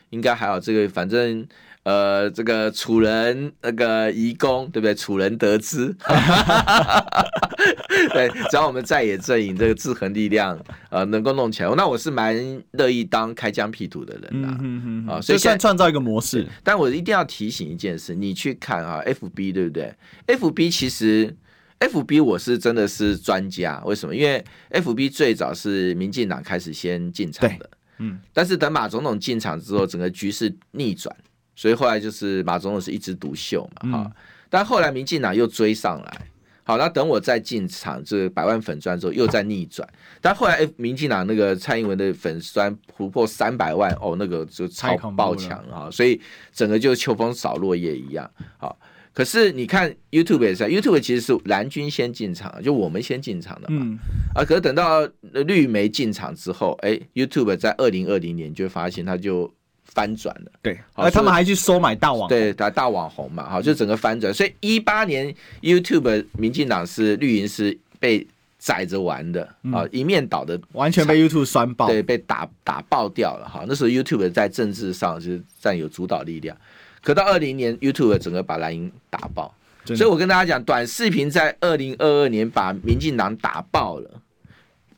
[0.09, 1.45] 应该还好，这个反正
[1.83, 4.95] 呃，这个楚人那个移公对不对？
[4.95, 5.95] 楚人得知，
[8.11, 12.35] 对，只要我们在野阵营这个制衡力量呃能够弄起来，那我是蛮
[12.71, 16.47] 乐意当开疆辟土的人的啊，嗯、哼哼啊，所以现在创造一个模式。
[16.63, 19.93] 但我一定要提醒一件事，你去看啊，FB 对不对
[20.25, 21.35] ？FB 其实
[21.79, 24.15] FB 我是真的是专家，为什么？
[24.15, 27.69] 因为 FB 最早是民进党开始先进场的。
[27.97, 31.15] 嗯，但是等马总统进场之后，整个局势逆转，
[31.55, 34.11] 所以后来就是马总统是一枝独秀嘛，哈、嗯。
[34.49, 36.27] 但后来民进党又追上来，
[36.63, 39.87] 好，那等我再进场，这百万粉砖之后又再逆转。
[40.21, 46.19] 但后来民进党那个蔡英文的粉砖突破三百万，哦，那个就超爆强啊，所以
[46.53, 48.77] 整个就秋风扫落叶一样，好。
[49.15, 53.77] 可是你看 YouTube 也是，YouTube 其实是蓝军先进场，就我们先进场的嘛。
[53.81, 53.97] 嗯、
[54.35, 59.49] 啊，可是等到绿媒进场之后，哎，YouTube 在二零二零年就发现它就
[59.85, 60.51] 翻转了。
[60.61, 64.33] 对，而他们还去收买大网红，对，打大网红嘛，好，就整个翻转。
[64.33, 73.63] 所以一八年 YouTube 民进党是绿营是被宰着玩的啊，嗯、一面倒的，完全被 YouTube 酸爆，对，被打打爆掉了哈。
[73.65, 76.57] 那时候 YouTube 在政治上就是占有主导力量。
[77.05, 79.53] 可到二零年，YouTube 整个把蓝营打爆，
[79.85, 84.09] 所以我跟大家讲，短视频在二零二二年把民进党打爆了，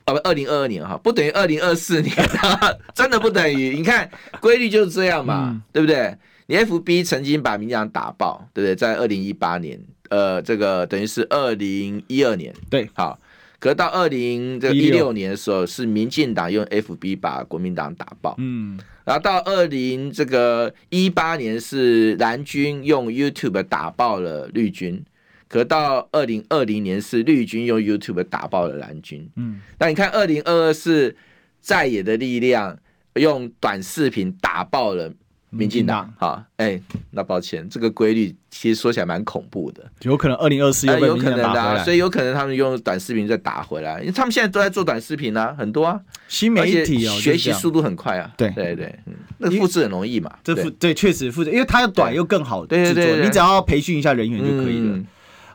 [0.05, 2.15] 哦不，二零二二年哈，不等于二零二四年，
[2.95, 3.75] 真的不等于。
[3.75, 6.15] 你看规律就是这样嘛，嗯、对不对？
[6.45, 8.73] 你 FB 曾经把民进党打爆，对不对？
[8.73, 13.19] 在二零一八年，呃，这个等于是二零一二年，对，好。
[13.59, 18.35] 可到二零这一六年的时候，是民进党用 FB 把国民党打爆。
[18.37, 25.03] 嗯，然后到二零这个一八年是蓝军用 YouTube 打爆了绿军，
[25.47, 29.27] 可到二零二零年是绿军用 YouTube 打爆了蓝军。
[29.35, 31.15] 嗯，那你看二零二二是
[31.59, 32.77] 在野的力量
[33.15, 35.11] 用短视频打爆了。
[35.57, 36.79] 民进党，好，哎，
[37.11, 48.49] 那抱歉，这个规律其实说起来蛮恐怖的，有可能二零二四有可能的，所以有可能他们用短视频再打回来，因为他们现在都在做短视频啊，很多啊，新媒体哦，学习速度很快啊，对。
[48.51, 48.93] 对对，
[49.37, 50.93] 那复制很容易嘛，这复对。
[50.93, 54.99] 确实复制，因为它又短又更好制作，你只要培训一下人员就可以了。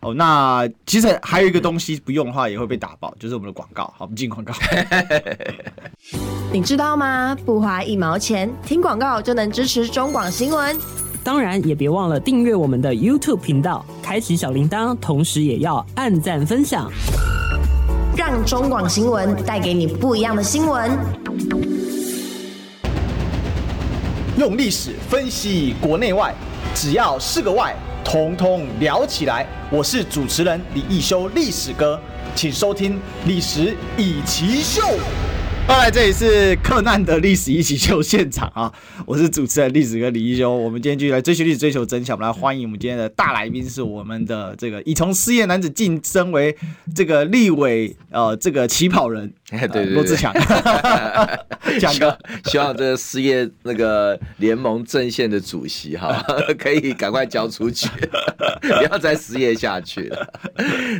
[0.02, 3.84] 哦，那其实还有一个东西不用的话也会被打爆，就是我们的广告。
[3.96, 4.52] 好，我们进广告。
[6.52, 7.36] 你知道吗？
[7.46, 10.76] 不花一毛钱，听广告就能支持中广新闻。
[11.22, 16.90] 当然，也别忘了订阅我们的 YouTube 频道，开启小铃铛，同时也要按赞分享，
[18.16, 20.90] 让中广新闻带给你不一样的新闻。
[24.36, 26.34] 用历史分析国内外，
[26.74, 27.72] 只要是个“外”。
[28.04, 29.46] 通通聊起来！
[29.70, 32.00] 我是主持人李易修，历史哥，
[32.34, 32.94] 请收听
[33.26, 34.82] 《历史以奇秀》。
[35.68, 38.72] 后来这里是克难的历史一起秀现场啊！
[39.06, 40.54] 我是主持人历史哥李一修。
[40.54, 42.16] 我们今天继续来追寻历史，追求真相。
[42.16, 46.54] 我们来欢迎我们今天的大来宾，是我们的这个已从失业男子晋升为
[46.94, 49.32] 这个立委呃这个起跑人。
[49.70, 50.32] 对，罗志强，
[51.78, 56.24] 强哥，希望这个失业那个联盟阵线的主席哈，
[56.58, 57.86] 可以赶快交出去，
[58.62, 60.26] 不要再失业下去了。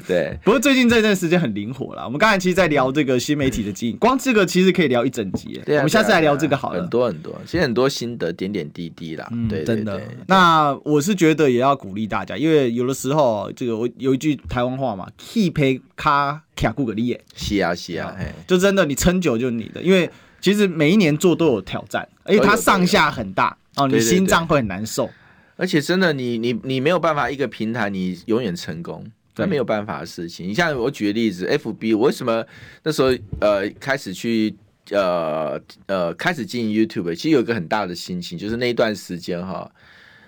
[0.06, 2.04] 对，不过最近这段时间很灵活了。
[2.04, 5.60] 我们刚才其实，在聊这个新媒体的经营，光这个其实可以聊一整集。
[5.64, 6.80] 对，我们下次来聊这个好了。
[6.80, 9.26] 很多很多，其实很多心得，点点滴滴啦。
[9.48, 10.00] 对，真的。
[10.26, 16.42] 那我是觉得也要鼓励大家，因为有的时候，这个我有一句台湾话嘛，，“keep 卡。
[16.54, 18.14] 卡顾个利耶，是啊是啊，
[18.46, 20.08] 就真的你撑久就是你的，因为
[20.40, 25.10] 其实每一年做都有挑战，而且它上下很大哦，你心脏会很难受，
[25.56, 29.04] 而且真的你你你没有办法一个平台你永远成功，
[29.36, 30.48] 那没有办法的事情。
[30.48, 32.44] 你像我举个例子，FB 我为什么
[32.82, 33.08] 那时候
[33.40, 34.54] 呃开始去
[34.90, 39.70] 呃呃开始经营 YouTube，其实有一个很大的心情，就是那一段时间哈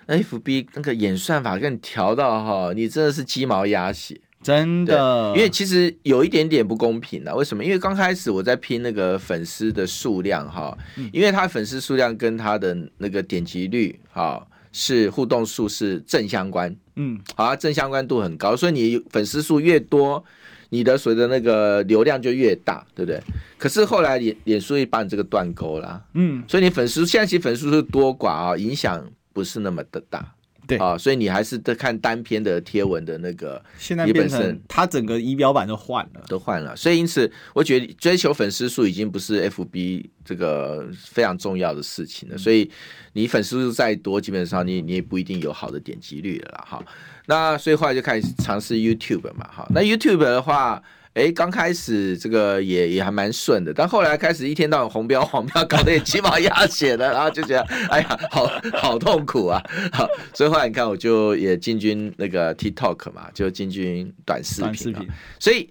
[0.07, 4.19] ，FB 那个演算法给你调到哈，你真的是鸡毛鸭血。
[4.43, 7.35] 真的，因为其实有一点点不公平了。
[7.35, 7.65] 为什么？
[7.65, 10.77] 因为刚开始我在拼那个粉丝的数量哈，
[11.11, 14.45] 因为他粉丝数量跟他的那个点击率哈
[14.77, 20.21] 是互动数是正相关，嗯，好，啊正相关度很高，所以你粉丝数越多，
[20.67, 23.21] 你的所谓的那个流量就越大，对不对？
[23.57, 30.34] 可是后来脸脸书也把你这个断钩了，嗯，所以你粉丝现在其实粉丝数多寡啊，影响不是那么的大。
[30.67, 36.75] 对啊，所以你还是在看单篇的贴文的那个，现在变成它整个仪表板都换了，都换了。
[36.75, 42.35] 所以因此，我觉得追求粉丝数已经不是 FB 这个非常重要的事情了。
[42.35, 42.69] 嗯、所以
[43.13, 46.65] 你粉丝数再多，基本上你你也不一定有好的点击率了啦。
[46.67, 46.85] 哈，
[47.27, 49.47] 那所以后来就开始尝试 YouTube 嘛。
[49.51, 50.81] 哈，那 YouTube 的话。
[51.15, 59.63] 哎，刚开始这个也也还蛮顺的，但后来开始一天到晚红标 黄标，搞得也鸡毛鸭血的，然后就觉得哎呀，好好痛苦啊！
[59.93, 64.93] 好，所以后来你看，我就也进军那个 TikTok 嘛，就进军短视频。
[65.39, 65.69] 所以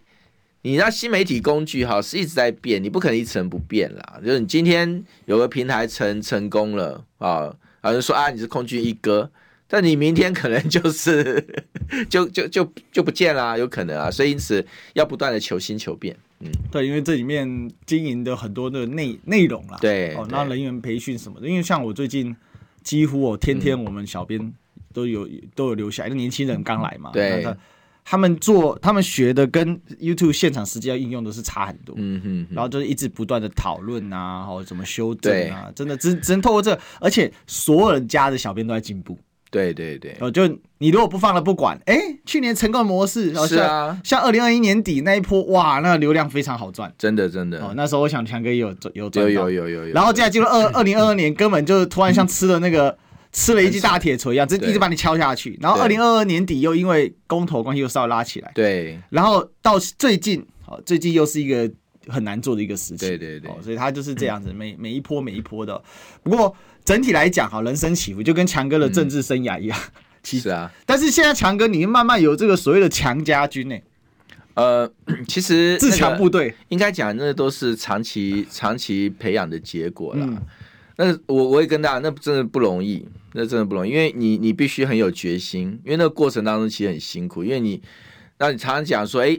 [0.62, 4.18] 你那新媒体工具哈是一直在变，你不可能一成不变啦。
[4.24, 9.30] 就是你今天有个平台成成功了啊，有人说啊你是空军一哥。
[9.74, 11.44] 那你明天可能就是
[12.08, 22.36] 就就就就不见了，有可能啊，所以因此要不断的求新求变，嗯，对，因为这里面经营的很多的内内容啦，对，哦，那人员培训什么的，因为像我最近
[22.84, 24.54] 几乎哦，天天我们小编
[24.92, 27.56] 都有、嗯、都有留下来，因为年轻人刚来嘛，对，他，
[28.04, 39.18] 他们做他们学的跟 YouTube 现场实际要应用的是差很多，嗯哼，然后就是一直不断的讨论啊，或者怎么修正啊，真的只只能透过这个，而且所有人家的小编都在进步。
[39.54, 40.46] 对对对，哦，就
[40.78, 47.64] 你如果不放了不管，哎，去年成功的模式，是啊，像二零二一年底那一波，哇，那个流量非常好赚，真的真的。
[47.64, 49.94] 哦，那时候我想强哥也有有赚有有有有有。
[49.94, 52.98] 然后接下来进入二 二零二二年，根本就突然像吃了那个
[53.32, 55.58] 吃了一记大铁锤一样，这一直把你敲下去。
[55.62, 58.98] 然后二零二二年底又因为公投关系又稍微拉起来，对。
[59.10, 61.70] 然后到最近，哦，最近又是一个
[62.08, 63.50] 很难做的一个时期，对对对。
[63.62, 65.80] 所以它就是这样子，每每一波每一波的。
[66.22, 69.78] 不过整体来讲，哈，人生起伏就跟强哥的政治生涯一样。
[70.22, 73.76] 其实啊，但是现在强哥，你慢慢有这个所谓的强家军呢？
[74.54, 74.90] 呃，
[75.26, 80.26] 其实自强部队应该讲，那都是长期长期培养的结果啦。
[80.26, 80.40] 嗯、
[80.96, 87.82] 那我我也跟大家，那真的不容易，那真的不容易，因为你你必须很有决心，因为那个过程当中其实很辛苦，因为你
[88.38, 89.38] 那你常常讲说，哎，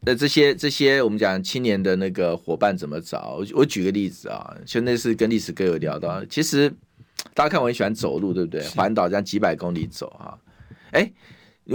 [0.00, 3.36] 那 这些这些我们讲青年的那个伙伴怎么找？
[3.38, 6.68] 我我举个例子啊，就那次跟历史哥有聊到，其实
[7.34, 8.62] 大家看我很喜欢走路，对不对？
[8.68, 10.36] 环岛这样几百公里走啊，
[10.92, 11.10] 哎。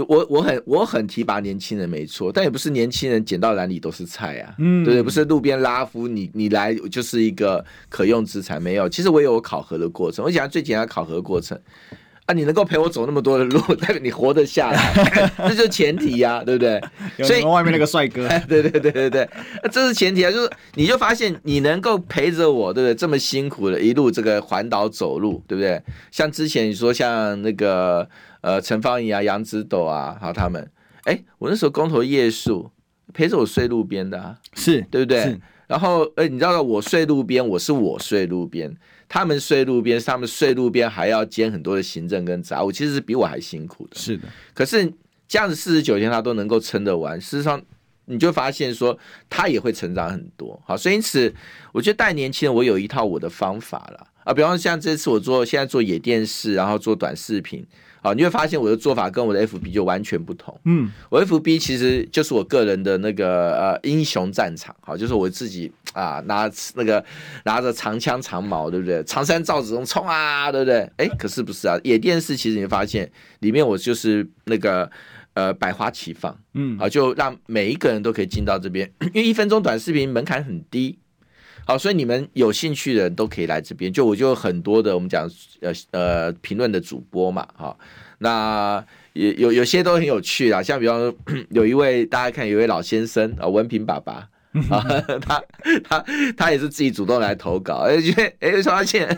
[0.06, 5.02] 我我很我很提拔年轻人没错，但也不是年轻人捡到篮里都是菜啊，嗯，对不对？
[5.02, 8.86] 不是路边拉夫，你你来就是一个可用之才，没有。
[8.86, 11.58] 其实我有考核的过程，我讲最简单的考核过程
[12.28, 16.78] 啊，你能够陪我走那么多的路， 代表你活得下来，这就是前提呀、啊，对不对？
[17.24, 19.28] 所以外面那个帅哥， 对对对对对，
[19.72, 22.94] 这是前提啊，就是你就发现你能够陪着我，对不对？
[22.94, 25.82] 这么辛苦的一路这个环岛走路，对不对？
[26.10, 28.08] 像之前你说像那个。
[28.40, 30.62] 呃，陈芳怡啊，杨子斗啊，还有他们，
[31.02, 32.70] 哎、欸，我那时候工头夜宿，
[33.12, 35.36] 陪着我睡路边的、啊，是对不对？
[35.66, 38.72] 然后，哎、欸，你知道我睡路边，我是我睡路边，
[39.08, 43.96] 他们睡路边，他们睡路边还要兼很多的行政跟杂务，其实是比我还辛苦的。
[43.96, 44.92] 是的，可是
[45.26, 47.60] 这样子四十九天他都能够撑得完，事实上
[48.04, 48.98] 你就发现说
[49.30, 50.60] 他也会成长很多。
[50.66, 51.34] 好，所以因此
[51.72, 57.66] 我觉得带年轻人，我有一套我的方法了啊，比方说像这次我做现在做野电视，然后做短视频。
[58.02, 60.58] 好，你会发现我的做法跟我的 FB 就完全不同。
[60.64, 67.04] 嗯，我 FB 其实就是我个人的那个呃英雄战场，好，就是我自己啊拿那个
[67.44, 69.02] 拿着长枪长矛，对不对？
[69.04, 70.90] 长山赵子龙冲啊，对不对？
[70.96, 71.78] 哎，可是不是啊？
[71.84, 74.90] 野电视其实你会发现里面我就是那个
[75.34, 80.98] 呃百花齐放，嗯，啊，就让每一个人都可以进到这边， 因为一分钟短视频门槛很低。
[81.68, 83.92] 好，所以你们有兴趣的人都可以来这边。
[83.92, 87.76] 就我就很多的我们讲呃呃评论的主播嘛，哦，
[88.20, 91.14] 那有有有些都很有趣啊，像比方说
[91.50, 94.30] 有一位大家看有一位老先生啊，文平爸爸。
[94.70, 94.84] 啊，
[95.20, 95.42] 他
[95.88, 96.04] 他
[96.36, 99.08] 他也是自己主动来投稿，哎，觉得哎，发现，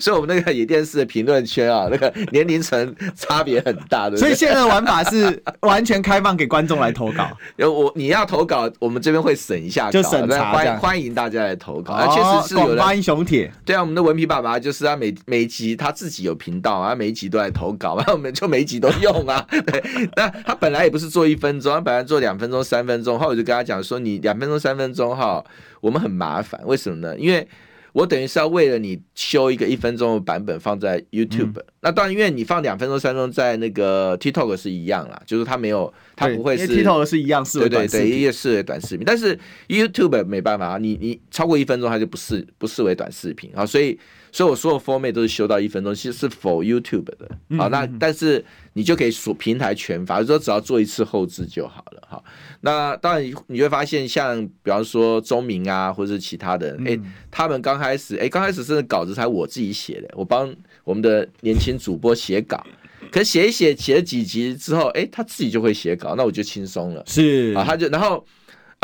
[0.00, 4.16] 所以我们那个野电视的评论圈啊，那个年龄层差别很大的。
[4.18, 7.28] 所以现在的玩法是完全开放给观众来投稿。
[7.56, 11.92] 有我你要投稿，我们这边会审一下，就审查，欢欢迎大家来投稿。
[11.94, 12.94] 啊，确实是有的。
[12.94, 19.44] 英雄帖，对啊，我们的文皮爸爸就是他每每集他自己有频道啊，每一集都来投稿，然后我们就每一集都用啊。
[19.50, 19.82] 对，
[20.16, 24.83] 那他本来也不是做一分钟，他本来做两分钟、三分钟，后来我就跟他讲说，你两分钟、三分。
[24.84, 25.44] 分钟哈，
[25.80, 27.18] 我们很麻烦，为什么呢？
[27.18, 27.46] 因为
[27.92, 43.98] 我等于是要为了你修一个一分钟的版本放在 YouTube，嗯、那当然因为你放两分钟、三分钟在那个 TikTok 是一样啦，就是它没有，它不会是 TikTok 是一样视为短视频，对对对，也视为短视频，但是 YouTube 没办法，你你超过一分钟它就不视不视为短视频啊，所以。
[44.34, 47.30] 所以，我所有 format 都是修到一分钟，其实是 for YouTube 的。
[47.56, 52.02] 好，那但是你就可以锁平台全发，就是说只要做一次后置就好了。
[52.08, 52.24] 好，
[52.62, 62.66] 那当然你会发现，像比方说钟明啊，或者是其他的人，哎，他们刚开始，哎，刚开始是稿子才我自己写的，我帮我们的年轻主播写稿，
[63.12, 67.04] 可是写一写，写了几集之后，哎，他自己就会写稿，那我就轻松了。
[67.06, 68.26] 是啊，他就然后。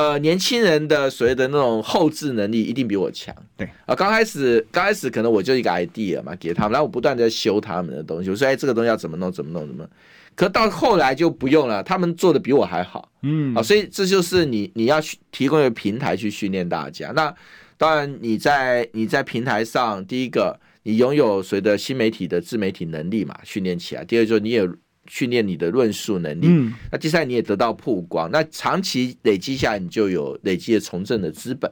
[0.00, 3.34] 呃，年轻人的所谓的那种后置能力一定比我强。
[3.54, 8.30] 对啊，刚开始刚开始可能我就一个 idea 嘛，给他们，然后我不断的修他们的东西。
[8.30, 9.86] 我说，哎，这个东西要怎么弄，怎么弄，怎么？
[10.34, 13.10] 可到后来就不用了，他们做的比我还好。
[13.20, 17.10] 嗯，啊，所以这就是你你要去提供一个平台去训练大家。
[17.10, 17.34] 那
[17.76, 24.02] 当然，你在你在平台上，第一个你拥有所谓的新媒体的自媒体能力嘛，训练起来。
[24.02, 24.66] 第二就是你也。
[25.10, 31.68] 训练你的论述能力，嗯，那第三你也得到曝光，那长期累积下来，你就有累积的从政的资本。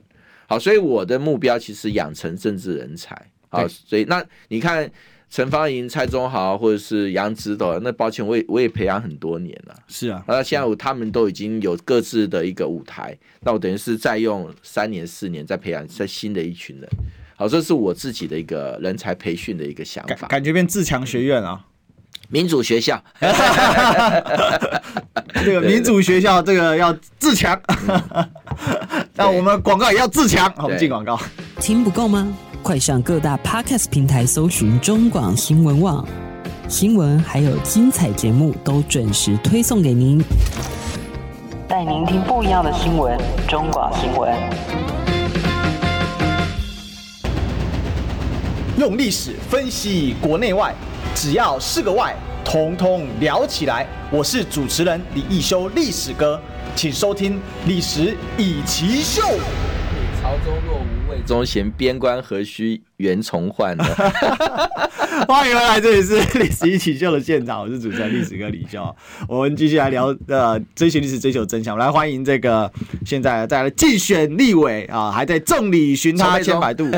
[0.48, 3.16] 好，所以我的目标其实养成政治人才。
[3.48, 4.90] 好，所以那你看
[5.31, 9.74] 陈芳莹、蔡中豪或者是杨指导，那抱歉，我也我也培养很多年了。
[9.87, 16.88] 是啊，那现在他们都已经有各自的一个舞台，那我等于是再用三年四年再培养再新的一群人。
[17.37, 21.64] 好，这是我自己的一个人才培训的一个想法，感觉变自强学院啊。
[22.29, 23.03] 民主学校，
[25.44, 27.59] 这个民主学校，这个要自强。
[29.16, 30.53] 那我们广告也要自强。
[30.59, 31.18] 我们进广告。
[31.59, 32.29] 听不够吗？
[32.62, 36.07] 快上各大 Podcast 平台搜寻中广新闻网，
[36.68, 40.23] 新闻还有精彩节目都准时推送给您，
[41.66, 43.18] 带您听不一样的新闻。
[43.49, 44.35] 中广新闻，
[48.77, 50.75] 用历史分析国内外。
[51.20, 52.14] 只要是个“外”，
[52.46, 53.85] 统统聊起来。
[54.09, 56.40] 我是主持人李一修，历史哥，
[56.76, 57.35] 请收听
[57.66, 59.22] 《历史以奇秀》。
[60.22, 63.85] 潮州若无魏忠贤，边关何须袁崇焕呢？
[65.26, 68.94] 欢迎回来，这里是《历史一起秀》的现场，我是主持人历史哥李秀。
[69.26, 71.74] 我们继续来聊呃，追寻历史，追求真相。
[71.74, 72.70] 我们来欢迎这个
[73.04, 76.88] 现在在竞选立委啊，还在众里寻他千百度，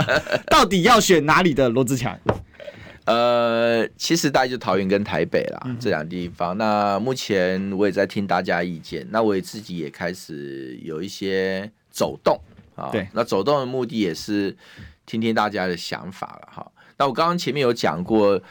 [0.48, 2.18] 到底要选哪里的罗志强？
[3.06, 6.58] 呃，其实大概就桃园跟台北啦，嗯、这两个地方。
[6.58, 12.36] 那目前我也在听大家意见，那我也自己也开始有一些走动
[12.74, 12.90] 啊。
[12.90, 14.56] 对，那走动的目的也是
[15.06, 16.72] 听听大家的想法了哈。
[16.98, 18.42] 那我刚刚前面有讲过，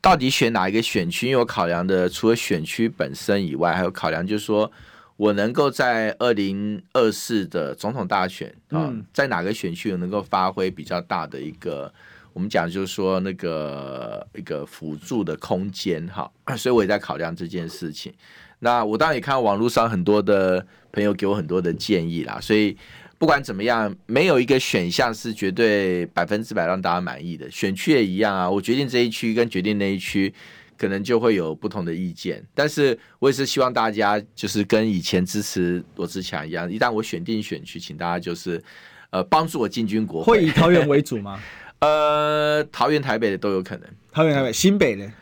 [0.00, 4.70] 到底选哪一个选区，因为我考量的除了选区本身以外，还有考量就是说
[5.16, 11.92] 我能够在二零二四的总统大选啊，嗯、在哪个选区能够发挥比较大的一个。
[12.36, 18.12] 我们讲就是说那个一个辅助的空间哈，所以我也在考量这件事情。
[18.58, 22.76] 那我当然也看到网络上很多的朋友给我很多的建议啦，所以
[23.16, 27.50] 不管怎么样，没有一个选项是绝对百分之百让大家满意的。
[27.50, 30.30] 选区也一样啊，我决定这一区跟决定那一区，
[30.76, 32.44] 可能就会有不同的意见。
[32.54, 38.62] 但是我也是希望大家就是跟以前支持罗志强一样，一旦我选定选区，请大家就是
[39.08, 40.40] 呃帮助我进军国会。
[40.40, 41.42] 会以桃园为主吗？
[41.80, 43.88] 呃，桃园、台北的都有可能。
[44.10, 45.12] 桃园、台北、新北的，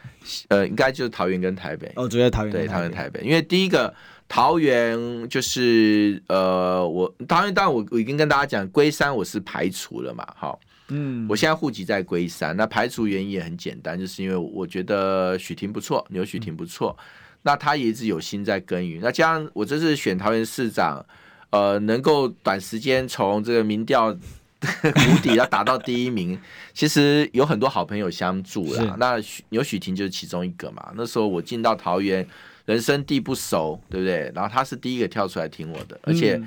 [0.48, 1.90] 呃，应该就是桃园跟台北。
[1.96, 3.92] 哦，主要桃园对桃园、台北，因为第一个
[4.28, 17.04] 桃园就是呃，我桃园当然我我已经跟大家讲，龟山我是排除了嘛，好，嗯，我现在户籍在龟山，那排除原因也很简单，就是因为我觉得许婷不错，牛许婷不错，嗯、
[17.42, 21.04] 那他也一直有心在耕耘，那加上我这次选桃园市长，
[21.50, 24.16] 呃，能够短时间从这个民调。
[24.82, 26.38] 谷底要打到第一名，
[26.72, 28.80] 其实有很多好朋友相助了。
[28.80, 29.16] 是那
[29.50, 30.92] 牛许婷就是其中一个嘛。
[30.96, 32.26] 那时候我进到桃园，
[32.64, 34.32] 人生地不熟，对不对？
[34.34, 36.40] 然后他是第一个跳出来挺我的，而且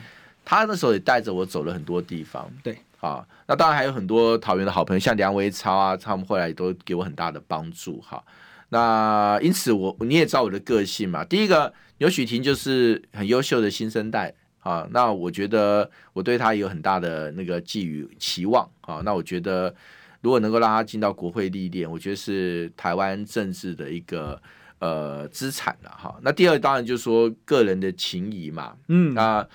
[0.43, 2.49] 他那时候也带着我走了很多地方。
[2.63, 8.01] 对，啊，那当然还有很多桃园的好朋友，像梁维超啊，他们后来都给我很大的帮助。
[8.01, 8.23] 哈，
[8.69, 11.23] 那因此我你也知道我的个性嘛。
[11.23, 14.33] 第一个牛许婷就是很优秀的新生代。
[14.67, 18.99] 啊，那我觉得我对他有很大的那个寄予期望啊。
[19.05, 19.73] 那我觉得
[20.19, 24.37] 如果能够让他进到国会历练，我觉得是台湾政治的一个
[24.79, 26.19] 呃资产了哈。
[26.21, 29.47] 那第二当然就是说个人的情谊嘛，嗯，那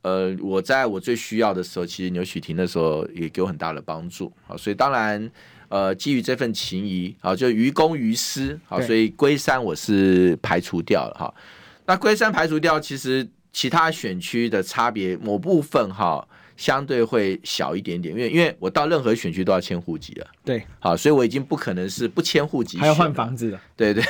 [0.00, 4.56] 呃我在我最需要的时候，其实牛许婷那时候也给我很大的帮助啊。
[4.56, 5.30] 所以当然
[5.68, 11.34] 呃基于这份情谊啊，就于公于私好，所以龟山我是排除掉了哈。
[11.84, 13.28] 那龟山排除掉，其实。
[13.54, 16.26] 其他选区的差别某部分哈，
[16.56, 24.02] 相对会小一点点，因为因为我到任何选区都要迁户籍了，对，好，所以我已经不可能是不迁户籍，还要换房子了，对对，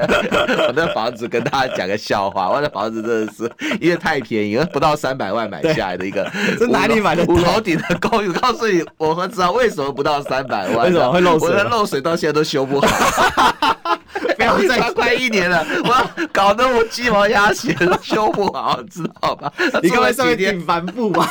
[0.66, 6.28] 我的房子跟大家讲个笑话，我的房子真的是因为太便宜，不到三百万买下来的一个，
[6.58, 7.24] 这哪里买的？
[7.26, 11.48] 五楼顶的公寓，告诉你，我们知道为什么不到三百万，为什么会漏水？
[11.48, 12.86] 我的漏水到现在都修不好。
[14.36, 19.52] 不要再快一年了，我搞得我鸡毛鸭血都修不好，知道吧？
[19.82, 21.26] 你刚才上面挺帆布吧？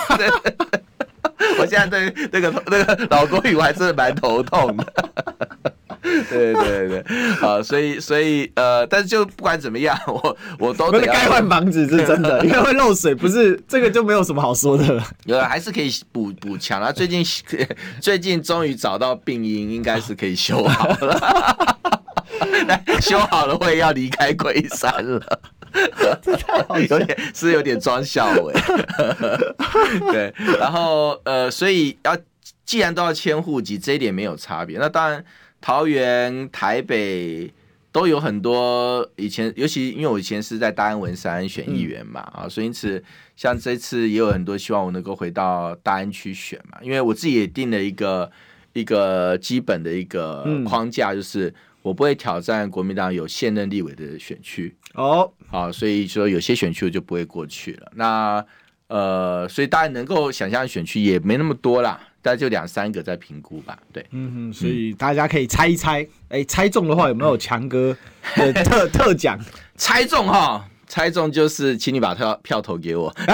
[1.59, 4.85] 我现在对那个那个老公语我还真的蛮头痛的。
[6.29, 7.03] 对对对，
[7.39, 15.03] 好，所以所以呃，但是就不管怎么样， 我我都得该换房子是真的，因为会漏水，不是这个就没有什么好说的了。
[15.25, 17.25] 有还是可以补补强啊，最近
[17.99, 21.77] 最近终于找到病因，应该是可以修好了。
[23.01, 25.39] 修好了，我也要离开龟山了。
[26.89, 28.61] 有点是有点装笑哎。
[30.11, 32.17] 对，然后呃，所以要
[32.65, 34.77] 既然都要迁户籍，这一点没有差别。
[34.77, 35.23] 那当然，
[35.61, 37.51] 桃园、台北
[37.91, 43.03] 都有很多以前，尤其因为我以前是在大安文山选议员嘛啊，嗯、所以因此
[43.35, 48.31] 像这次也有很多希望我能够回到大安区选嘛，因为我自己也定了一个
[48.73, 51.53] 一个基本的一个框架，就是。
[51.85, 57.91] 我不会挑战国民党有现任立委的选区哦，好，所以说有些选区我就不会过去了。
[57.95, 58.45] 那
[58.87, 63.77] 呃，所以大家能够想象的选区也没那么多啦，大概就两三个在评估吧。
[63.91, 67.97] 对，嗯哼，所以大家可以猜一猜，哎、欸，猜中的话有没有强哥
[68.35, 69.39] 的特 特奖？
[69.75, 73.11] 猜中哈，猜中就是请你把票票投给我。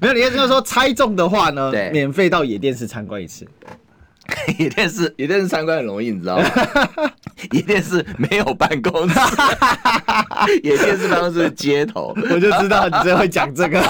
[0.00, 3.46] 没有，你意思就是说猜中的话呢，对免费到野电视参观一次。
[4.58, 6.44] 野电视，野电视参观很容易，你知道吗？
[7.52, 9.18] 野电视没有办公室，
[10.62, 13.80] 野电视办公室是街头，我就知道你真会讲这个。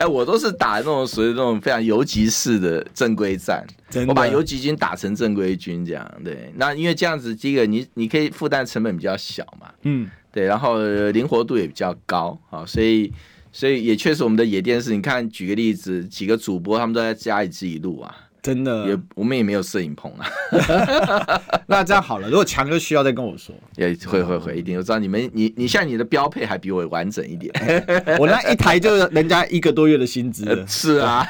[0.00, 3.66] 哎，我都是打那种属于那种非常游击式的正规战，
[4.06, 6.10] 我把游击军打成正规军这样。
[6.24, 10.78] 对，那因为这样子，第一个你你可以负担成本比较小嘛，嗯，对，然后
[11.12, 13.12] 灵活度也比较高啊，所以
[13.50, 18.14] 所以也确实我们的野电视，你看举个例子，几个主播他们都在家里自己录啊。
[18.42, 20.26] 真的，也我们也没有摄影棚啊。
[21.66, 24.78] 那这样好了，如果强哥需要再跟我说，也会会会一定。
[24.78, 27.52] 我知道你们，你你像你的标配还比我完整一点。
[28.18, 30.64] 我那一台就是人家一个多月的薪资了。
[30.68, 31.26] 是啊，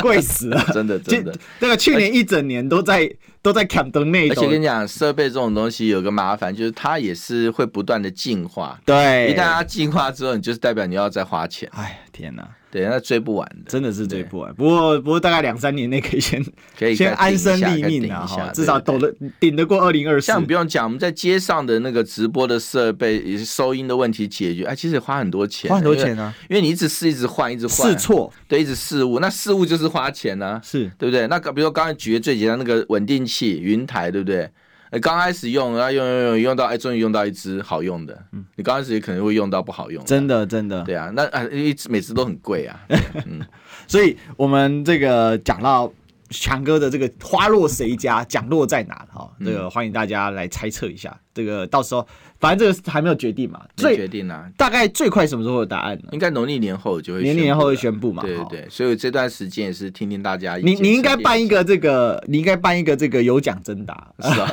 [0.00, 1.34] 贵死了，真的真的。
[1.60, 3.10] 那个去年一整年都在
[3.42, 4.28] 都在 camp 的内。
[4.30, 8.80] 而且跟你讲，设备这种东西有个麻烦，就是它也是会不断的进化。
[8.86, 11.68] 对，一旦它进化之后，你就是代表你要再花钱。
[11.74, 12.48] 哎，天哪！
[12.70, 14.54] 对，那追不完的，真的是追不完。
[14.54, 16.42] 不过，不过大概两三年内可以先
[16.78, 20.28] 可以先安身立命啊，哈，至少抖得顶得过二零二四。
[20.28, 31.26] 像不用讲，我们在街上的那个直播的设备，收音的问题解决，哎，其实花很多钱，花很多钱啊，因为你一直试，一直换，一直换，试错，对，一直试误，那试误就是花钱呢，是对不对？
[31.26, 34.50] 那比如说刚才举的最简单那个稳定器云台，对不对？
[34.90, 38.22] 哎，刚开始用，然后用用用用到，哎，终于用到一支好用的。
[38.32, 40.06] 嗯，你刚开始也可能会用到不好用的。
[40.06, 40.82] 真的，真的。
[40.82, 42.78] 对啊，那啊，一支每次都很贵 啊。
[43.24, 43.40] 嗯，
[43.86, 45.90] 所以我们这个讲到
[46.32, 49.06] 强哥的这个花落谁家，奖落在哪？
[49.12, 51.16] 哈，这个欢迎大家来猜测一下。
[51.32, 52.04] 这个到时候。
[52.42, 54.50] 反正这个还没有决定嘛，最决定啊。
[54.56, 56.08] 大概最快什么时候有答案呢？
[56.10, 58.20] 应该农历年后就会，年年后会宣布嘛。
[58.20, 60.56] 对对对，所以这段时间也是听听大家。
[60.56, 64.50] 你你应该办一个这个，你应该办一个这个有奖征答，是吧？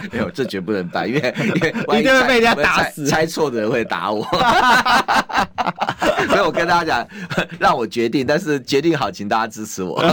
[0.10, 4.26] 没有，这绝不能办，因为因为 一定会被人家打死，猜错的人会打我。
[6.28, 7.08] 所以我跟大家讲，
[7.58, 10.00] 让我决定，但是决定好，请大家支持我。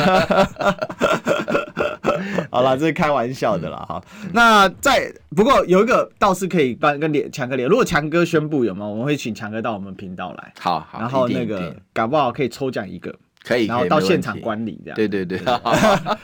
[2.51, 4.03] 好了，这是开玩笑的啦哈。
[4.33, 10.53] 那在不过有一个倒是可以办跟连强哥连，如果强哥宣布有没有，我们会请强哥到我们频道来。
[10.59, 14.95] 好，好，然后那个搞不好可以抽奖一个，可以，然后到现场观礼这样。
[14.95, 15.39] 对对对，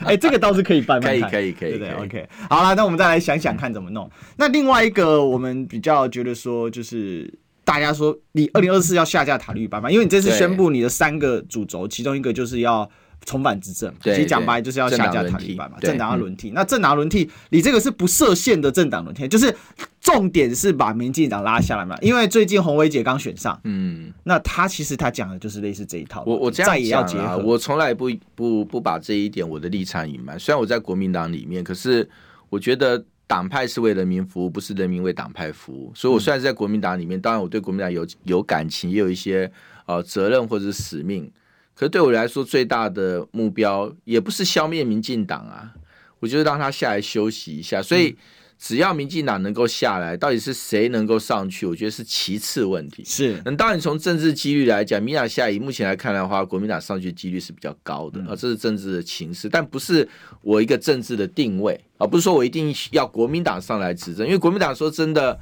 [0.04, 4.10] 哎，这个倒是可以办，可以可以可以，对 OK，好了，那我们再来想想看怎么弄。
[4.36, 7.32] 那另外一个我们比较觉得说，就是
[7.66, 12.90] 大家说你二零二四要下架塔利班嘛，因为你这次宣布你的三个主轴，其中一个就是要。
[13.24, 16.50] 重返执政，其实讲白就是要下架塔利班嘛，政党要轮替。
[16.50, 19.52] 那政党轮替，你这个是不设限的政党轮替，就是
[20.00, 21.96] 重点是把民进党拉下来嘛。
[22.02, 26.22] 因为最近洪维姐刚选上，嗯，那他其实他讲的就是类似这一套。
[26.24, 30.38] 我我这样讲啊，我从来不不不把这一点我的立场隐瞒。
[30.38, 32.08] 虽然我在国民党里面，可是
[32.48, 35.92] 我觉得党派是为人民服务，不是人民为党派服务。
[35.94, 39.50] 所以我虽然在国民党里面，当然我对国民党有有感情，也有一些
[39.86, 41.30] 呃责任或者是使命。
[41.74, 45.74] 可是对我来说，最大的目标也不是消灭民进党啊，
[46.20, 47.82] 我就是让他下来休息一下。
[47.82, 48.16] 所以，
[48.58, 53.04] 只要民进党能够下来，到底是谁能够上去，我觉得是其次问题。
[53.04, 60.08] 是，那当然从政治几率来讲，民进党下，以目前来看的话，国民党上去的几率是比较高的啊，这是政治的情势，但不是
[60.42, 65.38] 我一个政治的定位啊，不是说我一定要国民党上来执政，因为国民党说真的。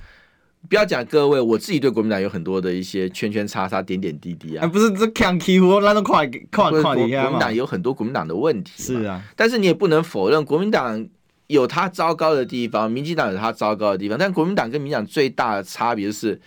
[0.66, 4.66] 不要讲各位，我自己对国民党有很多的一些圈圈叉叉、点点滴滴啊。
[4.66, 8.72] 不是这看欺负，那都快快快点国民党有很多国民党的问题。
[8.82, 11.06] 是啊，但是你也不能否认国民党
[11.54, 14.18] 有他糟糕的地方，民进党有他糟糕的地方。
[14.18, 16.38] 但国民党跟民进党最大的差别是，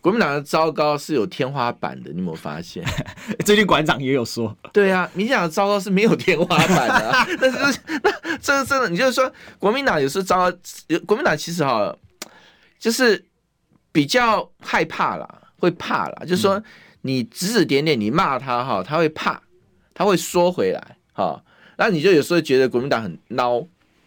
[0.00, 2.10] 国民党的糟糕是有天花板的。
[2.10, 2.84] 你有没有发现？
[3.46, 4.56] 最近馆长也有说。
[4.72, 7.12] 对啊，民进党的糟糕是没有天花板的。
[7.40, 10.58] 但 是那这个真的，你就是说国民党有时候糟糕，
[11.06, 11.96] 国民党其实哈，
[12.78, 13.24] 就是。
[13.92, 15.26] 比较害怕啦，
[15.58, 16.62] 会怕啦，就是说
[17.00, 19.40] 你指指点点，你骂他哈，他会怕，
[19.94, 21.42] 他会缩回来哈。
[21.78, 23.66] 那你就有时候觉得国民党很孬，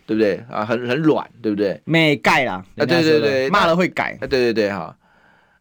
[0.10, 0.66] 对不对啊？
[0.66, 1.80] 很很软，对不对？
[1.86, 4.96] 没改啦啊，对对对，骂了会改啊，对对对哈。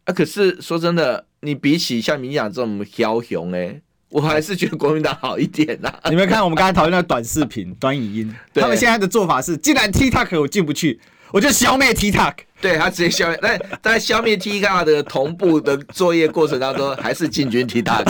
[0.05, 3.79] 啊，可是说真的，你比起像民进党这种枭雄哎，
[4.09, 5.93] 我还是觉得国民党好一点呐。
[6.09, 10.99] 你们看我们刚才讨论那个短视频、 短影音，他们现在的做法是，既然 TikTok 我进不去，
[11.31, 12.33] 我就消灭 TikTok。
[12.59, 18.03] 对他直接消灭，但在消灭 TikTok 的同步的作业过程当中，还是进军 TikTok。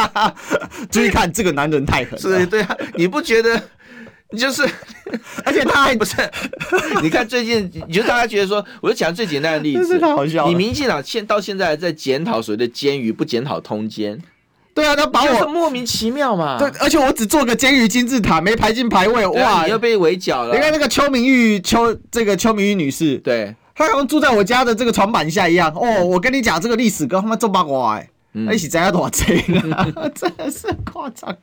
[0.90, 2.18] 注意看，这个男人太狠。
[2.18, 3.62] 是，对啊，你不觉得？
[4.38, 4.62] 就是，
[5.44, 6.16] 而且他还 不是。
[7.02, 10.48] 你看最近，你就大家觉得说，我就讲最简单的例子，太好笑了。
[10.48, 14.20] 你民进党现到现在在检讨所谓的监狱，不检讨通奸。
[14.72, 16.58] 对啊，他把我莫名其妙嘛。
[16.58, 20.54] 对，而且我只做个监狱金字塔，没排进排位，哇，你又被围剿了。
[20.54, 23.54] 你看那个邱明玉，邱这个邱明玉女士，对。
[23.74, 31.36] 她好像住在我家的这个床板下一样哦，我跟你讲这个历史跟他妈做八卦哎，一起在那多这个， 真的是夸张。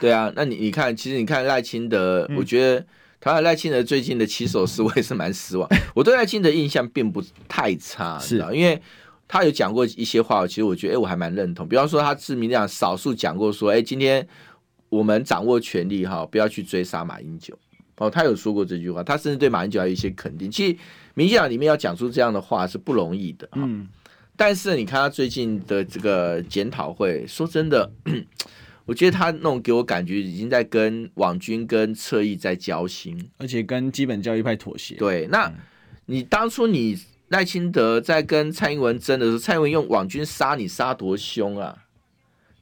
[0.00, 2.84] 对啊，那你你看，其实你看赖清德，我觉得
[3.20, 5.68] 他赖清德最近的起手式，我也是蛮失望。
[5.94, 8.80] 我对赖清德印象并不太差，是啊，因为
[9.28, 11.68] 他有讲过一些话，其实我觉得哎，我还蛮认同。
[11.68, 14.26] 比方说，他是民进党少数讲过说，哎，今天
[14.88, 17.58] 我们掌握权力哈，不要去追杀马英九。
[17.98, 20.50] 哦，他有说过这句话，他甚至对马英九还有一些肯定。
[20.50, 20.76] 其实。
[21.14, 23.86] 民进党里面要讲出这样的话是不容易的，嗯，
[24.44, 27.88] 但是你看他最近的这个检讨会，说真的，
[28.84, 34.96] 我觉得他那种给我感觉已经在跟网军跟侧翼在交心，而且跟基本教育派妥协。
[34.96, 35.54] 对，那、嗯、
[36.06, 41.84] 你当初你赖清德在跟蔡英文争的时候，蔡英文用网军杀你杀多凶啊！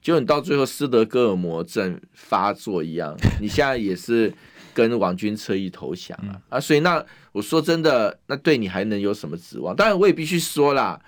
[0.02, 4.30] 结果你到最后斯德哥尔摩症发作一样，你现在也是
[4.74, 6.60] 跟网军侧翼投降啊、嗯、啊！
[6.60, 7.02] 所以那
[7.32, 9.74] 我说真的，那对你还能有什么指望？
[9.74, 11.00] 当然我也必须说啦，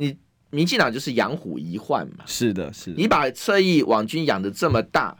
[0.00, 0.18] 你。
[0.52, 2.96] 民进党就是养虎遗患嘛，是的，是的。
[3.00, 5.16] 你把侧翼网军养的这么大，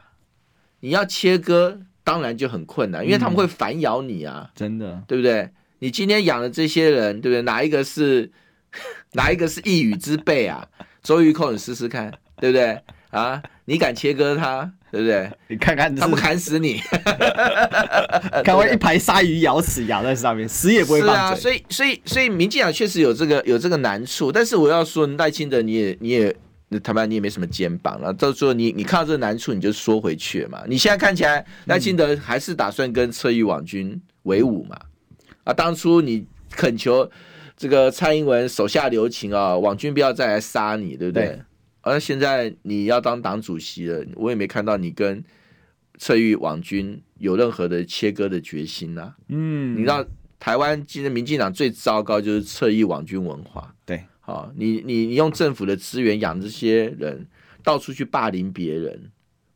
[0.80, 5.50] 你要切割，当然就很困难，因为他们会反咬你啊，真的，对不对？
[5.78, 7.42] 你今天养的这些人，对不对？
[7.42, 8.32] 哪一个是
[9.14, 10.66] 哪一个是一羽之辈啊？
[11.00, 12.82] 周玉蔻，你试试看，对不对？
[13.10, 14.72] 啊，你敢切割他？
[14.90, 15.30] 对不对？
[15.46, 16.80] 你看看，他们砍死你，
[18.44, 21.14] 看我一排鲨鱼咬死咬在上面，死也不会放嘴。
[21.14, 26.36] 是啊，所以所以所以民进党确实有这个有这个难处，但是我要说赖清德，你也你也
[26.82, 30.62] 台湾你也没什么肩膀了，到时候你你看到这个难处，你就缩回去嘛。
[30.66, 34.76] 你现在看起来赖清德还是打算跟侧翼网军为伍嘛？
[35.44, 37.10] 啊，当初你恳求
[37.56, 41.26] 这个蔡英文手下留情啊，网军不要再来杀你，对不对？
[41.26, 41.40] 对
[41.82, 45.24] 而现在你要当党主席了，我也没看到你跟
[46.00, 49.16] 侧翼网军有任何的切割的决心呐、啊。
[49.28, 50.02] 嗯，你知道
[50.38, 53.72] 台湾今天民进党最糟糕就是侧翼网军文化。
[53.84, 57.26] 对，好，你你你用政府的资源养这些人，
[57.62, 58.98] 到处去霸凌别人，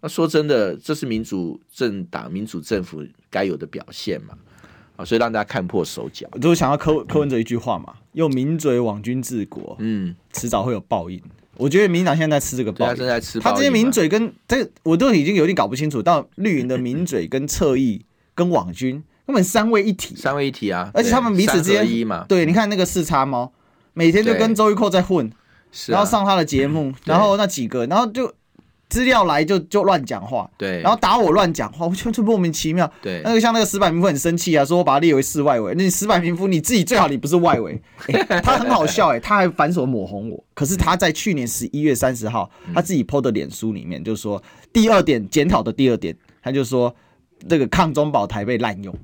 [0.03, 4.36] 那说真的，这是民主政党、民主政府该有的表现嘛？
[4.97, 6.28] 啊，所以让大家看破手脚。
[6.32, 11.18] 我就想要柯柯文哲一句话嘛，用名嘴网军治国，嗯，迟早会有报应。
[11.57, 13.38] 我觉得民进党现在在吃这个包，他正在吃。
[13.38, 20.90] 他这些名嘴跟这，我都已经有点搞不清楚，到绿营的名嘴跟侧翼跟网军根本三位一体，三位一体啊！
[20.94, 21.86] 而且他们彼此之间，
[22.28, 23.52] 对，你看那个四叉猫，
[23.92, 25.30] 每天就跟周玉蔻在混，
[25.86, 28.32] 然后上他的节目，然后那几个，然后就。
[28.95, 32.88] 资料来就就乱讲话，对，然后打我乱讲话， 我觉得莫名其妙。
[33.03, 35.74] 对，那个像那个石柏明夫很生气啊，说我把他列为世外围。
[35.76, 40.45] 那你石柏明夫你自己最好你不是外围， 欸，他很好笑哎，欸，他还反手抹红我。
[40.55, 44.40] 可是他在去年十一月三十号，他自己 PO 的脸书里面就说，
[44.72, 46.95] 第二点检讨的第二点，他就说
[47.49, 48.95] 这个抗中保台被滥用，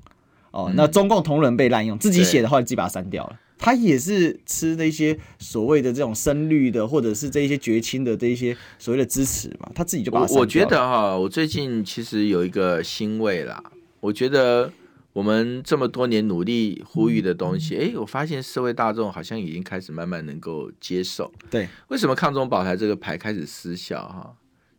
[0.52, 3.36] 哦，那中共同仁被滥用，自己写的话自己把它删掉了。
[3.60, 10.22] 他也是吃那些所谓的这种深绿的，或者是这一些绝亲的这一些所谓的支持嘛，他自己就把。
[10.22, 13.62] 我，我觉得哈，我最近其实有一个欣慰啦。
[14.00, 14.72] 我觉得
[15.12, 21.30] 我们这么多年努力呼吁的东西，哎、嗯，我发现社会大众好像已经开始慢慢能够接受。
[21.50, 24.34] 对，为什么抗中保台这个牌开始失效哈？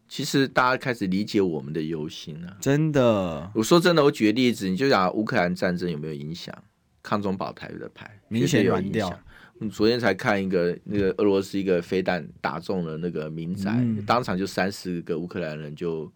[0.10, 2.58] 其实大家开始理解我们的忧心了。
[2.60, 6.54] 真的，我说真的，我举个例子，你就讲乌克兰战争有没有影响？
[7.02, 9.18] 抗中保台的牌明显有影响。
[9.60, 16.12] 你昨天才看一个那个俄罗斯一个飞弹打中了那个民宅，嗯、当场就三十个乌克兰人就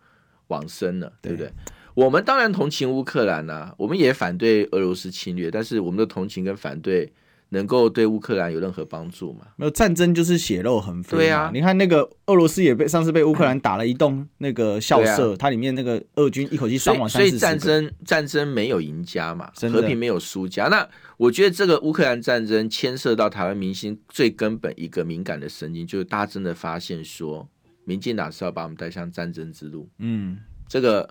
[0.48, 1.48] 往生了，对不对？
[1.48, 1.54] 对，
[1.94, 7.12] 我们当然同情乌克兰呐、啊，我们也反对俄罗斯侵略，但是我们的同情跟反对。
[7.50, 9.46] 能够对乌克兰有任何帮助吗？
[9.56, 11.18] 没有，战争就是血肉横飞。
[11.18, 17.30] 对啊，你看那个俄罗斯也被上次被乌克兰打了一栋那个校舍，啊、它里面那个俄军一口气伤亡三四。
[17.30, 20.68] 所以战争战争没有赢家嘛，和平没有输家。
[20.68, 20.88] 那
[21.18, 27.48] 我觉得这个乌克兰战争牵涉到台湾民心最根本一个敏感的神经，就是大家真的发现说，
[27.84, 29.90] 民进党是要把我们带向战争之路。
[30.00, 31.10] 嗯，这个。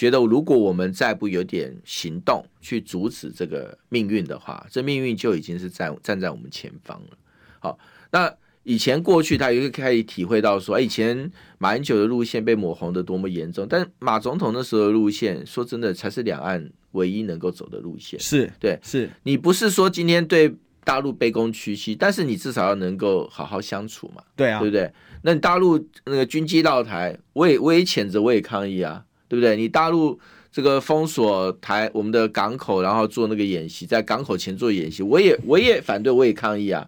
[0.00, 7.18] 觉得如果我们再不有点行动去阻止这个命运的话，这命运就已经是站站在我们前方了。
[7.58, 7.78] 好，
[8.10, 18.18] 那以前过去他也会开始体会到说，哎以前马英九的路线被抹红的多么严重，但马总统那时候的路线，说真的才是两岸唯一能够走的路线。
[18.18, 24.22] 是对，是你不是说今天对大陆卑躬屈膝，但是你至少要能够好好相处嘛。
[24.34, 24.90] 对啊，对不对？
[25.20, 29.04] 那你大陆那个军机绕台，我也我也谴责，我也抗议啊。
[29.30, 29.56] 对不对？
[29.56, 30.18] 你大陆
[30.50, 36.84] 这个封锁台我们的港口，然后做那个演习，在港口前做演习，我也我也 反对，我也抗议啊。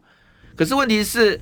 [0.56, 1.40] 可是问题是，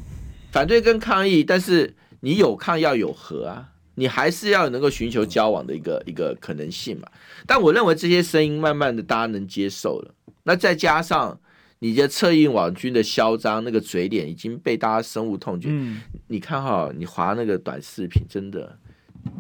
[0.53, 7.09] 反对跟抗议，但是你有抗要有和啊，你还是要能够寻求交往的一个一个可能性嘛。
[7.47, 11.41] 但我认为这些声音慢慢的大家能接受了，那再加上
[11.79, 15.69] 你的策应网军的嚣张，那个嘴脸已经被大家深恶痛绝。
[15.71, 18.77] 嗯，你看哈，你划那个短视频，真的。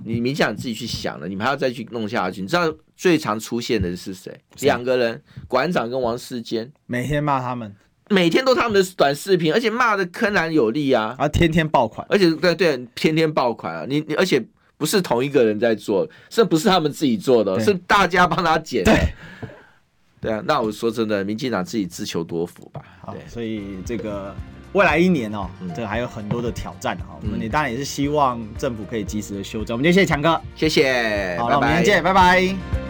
[0.04, 2.40] 你冥想自己去想了，你们还要再去弄下去。
[2.40, 4.32] 你知道最常出现的是谁？
[4.60, 7.74] 两个人，馆长跟王世坚，每天骂他们，
[8.08, 14.44] 每天都他们的短视频，而且骂的铿锵有力啊，啊，天天爆款，而且对对，天天爆款啊，你你而且
[14.76, 18.92] 不是同一个人在做，这不是他们自己做的，是大家帮他剪的。
[18.92, 19.12] 对，
[20.22, 22.82] 对啊，那我说真的，民进党自己自求多福吧。
[23.12, 24.34] 对，所以这个。
[24.72, 27.18] 未来一年哦，这个还有很多的挑战哈。
[27.22, 29.74] 我们也当然也是希望政府可以及时的修正。
[29.74, 32.89] 我们就谢谢强哥，谢谢，好，那我们明天见，拜拜。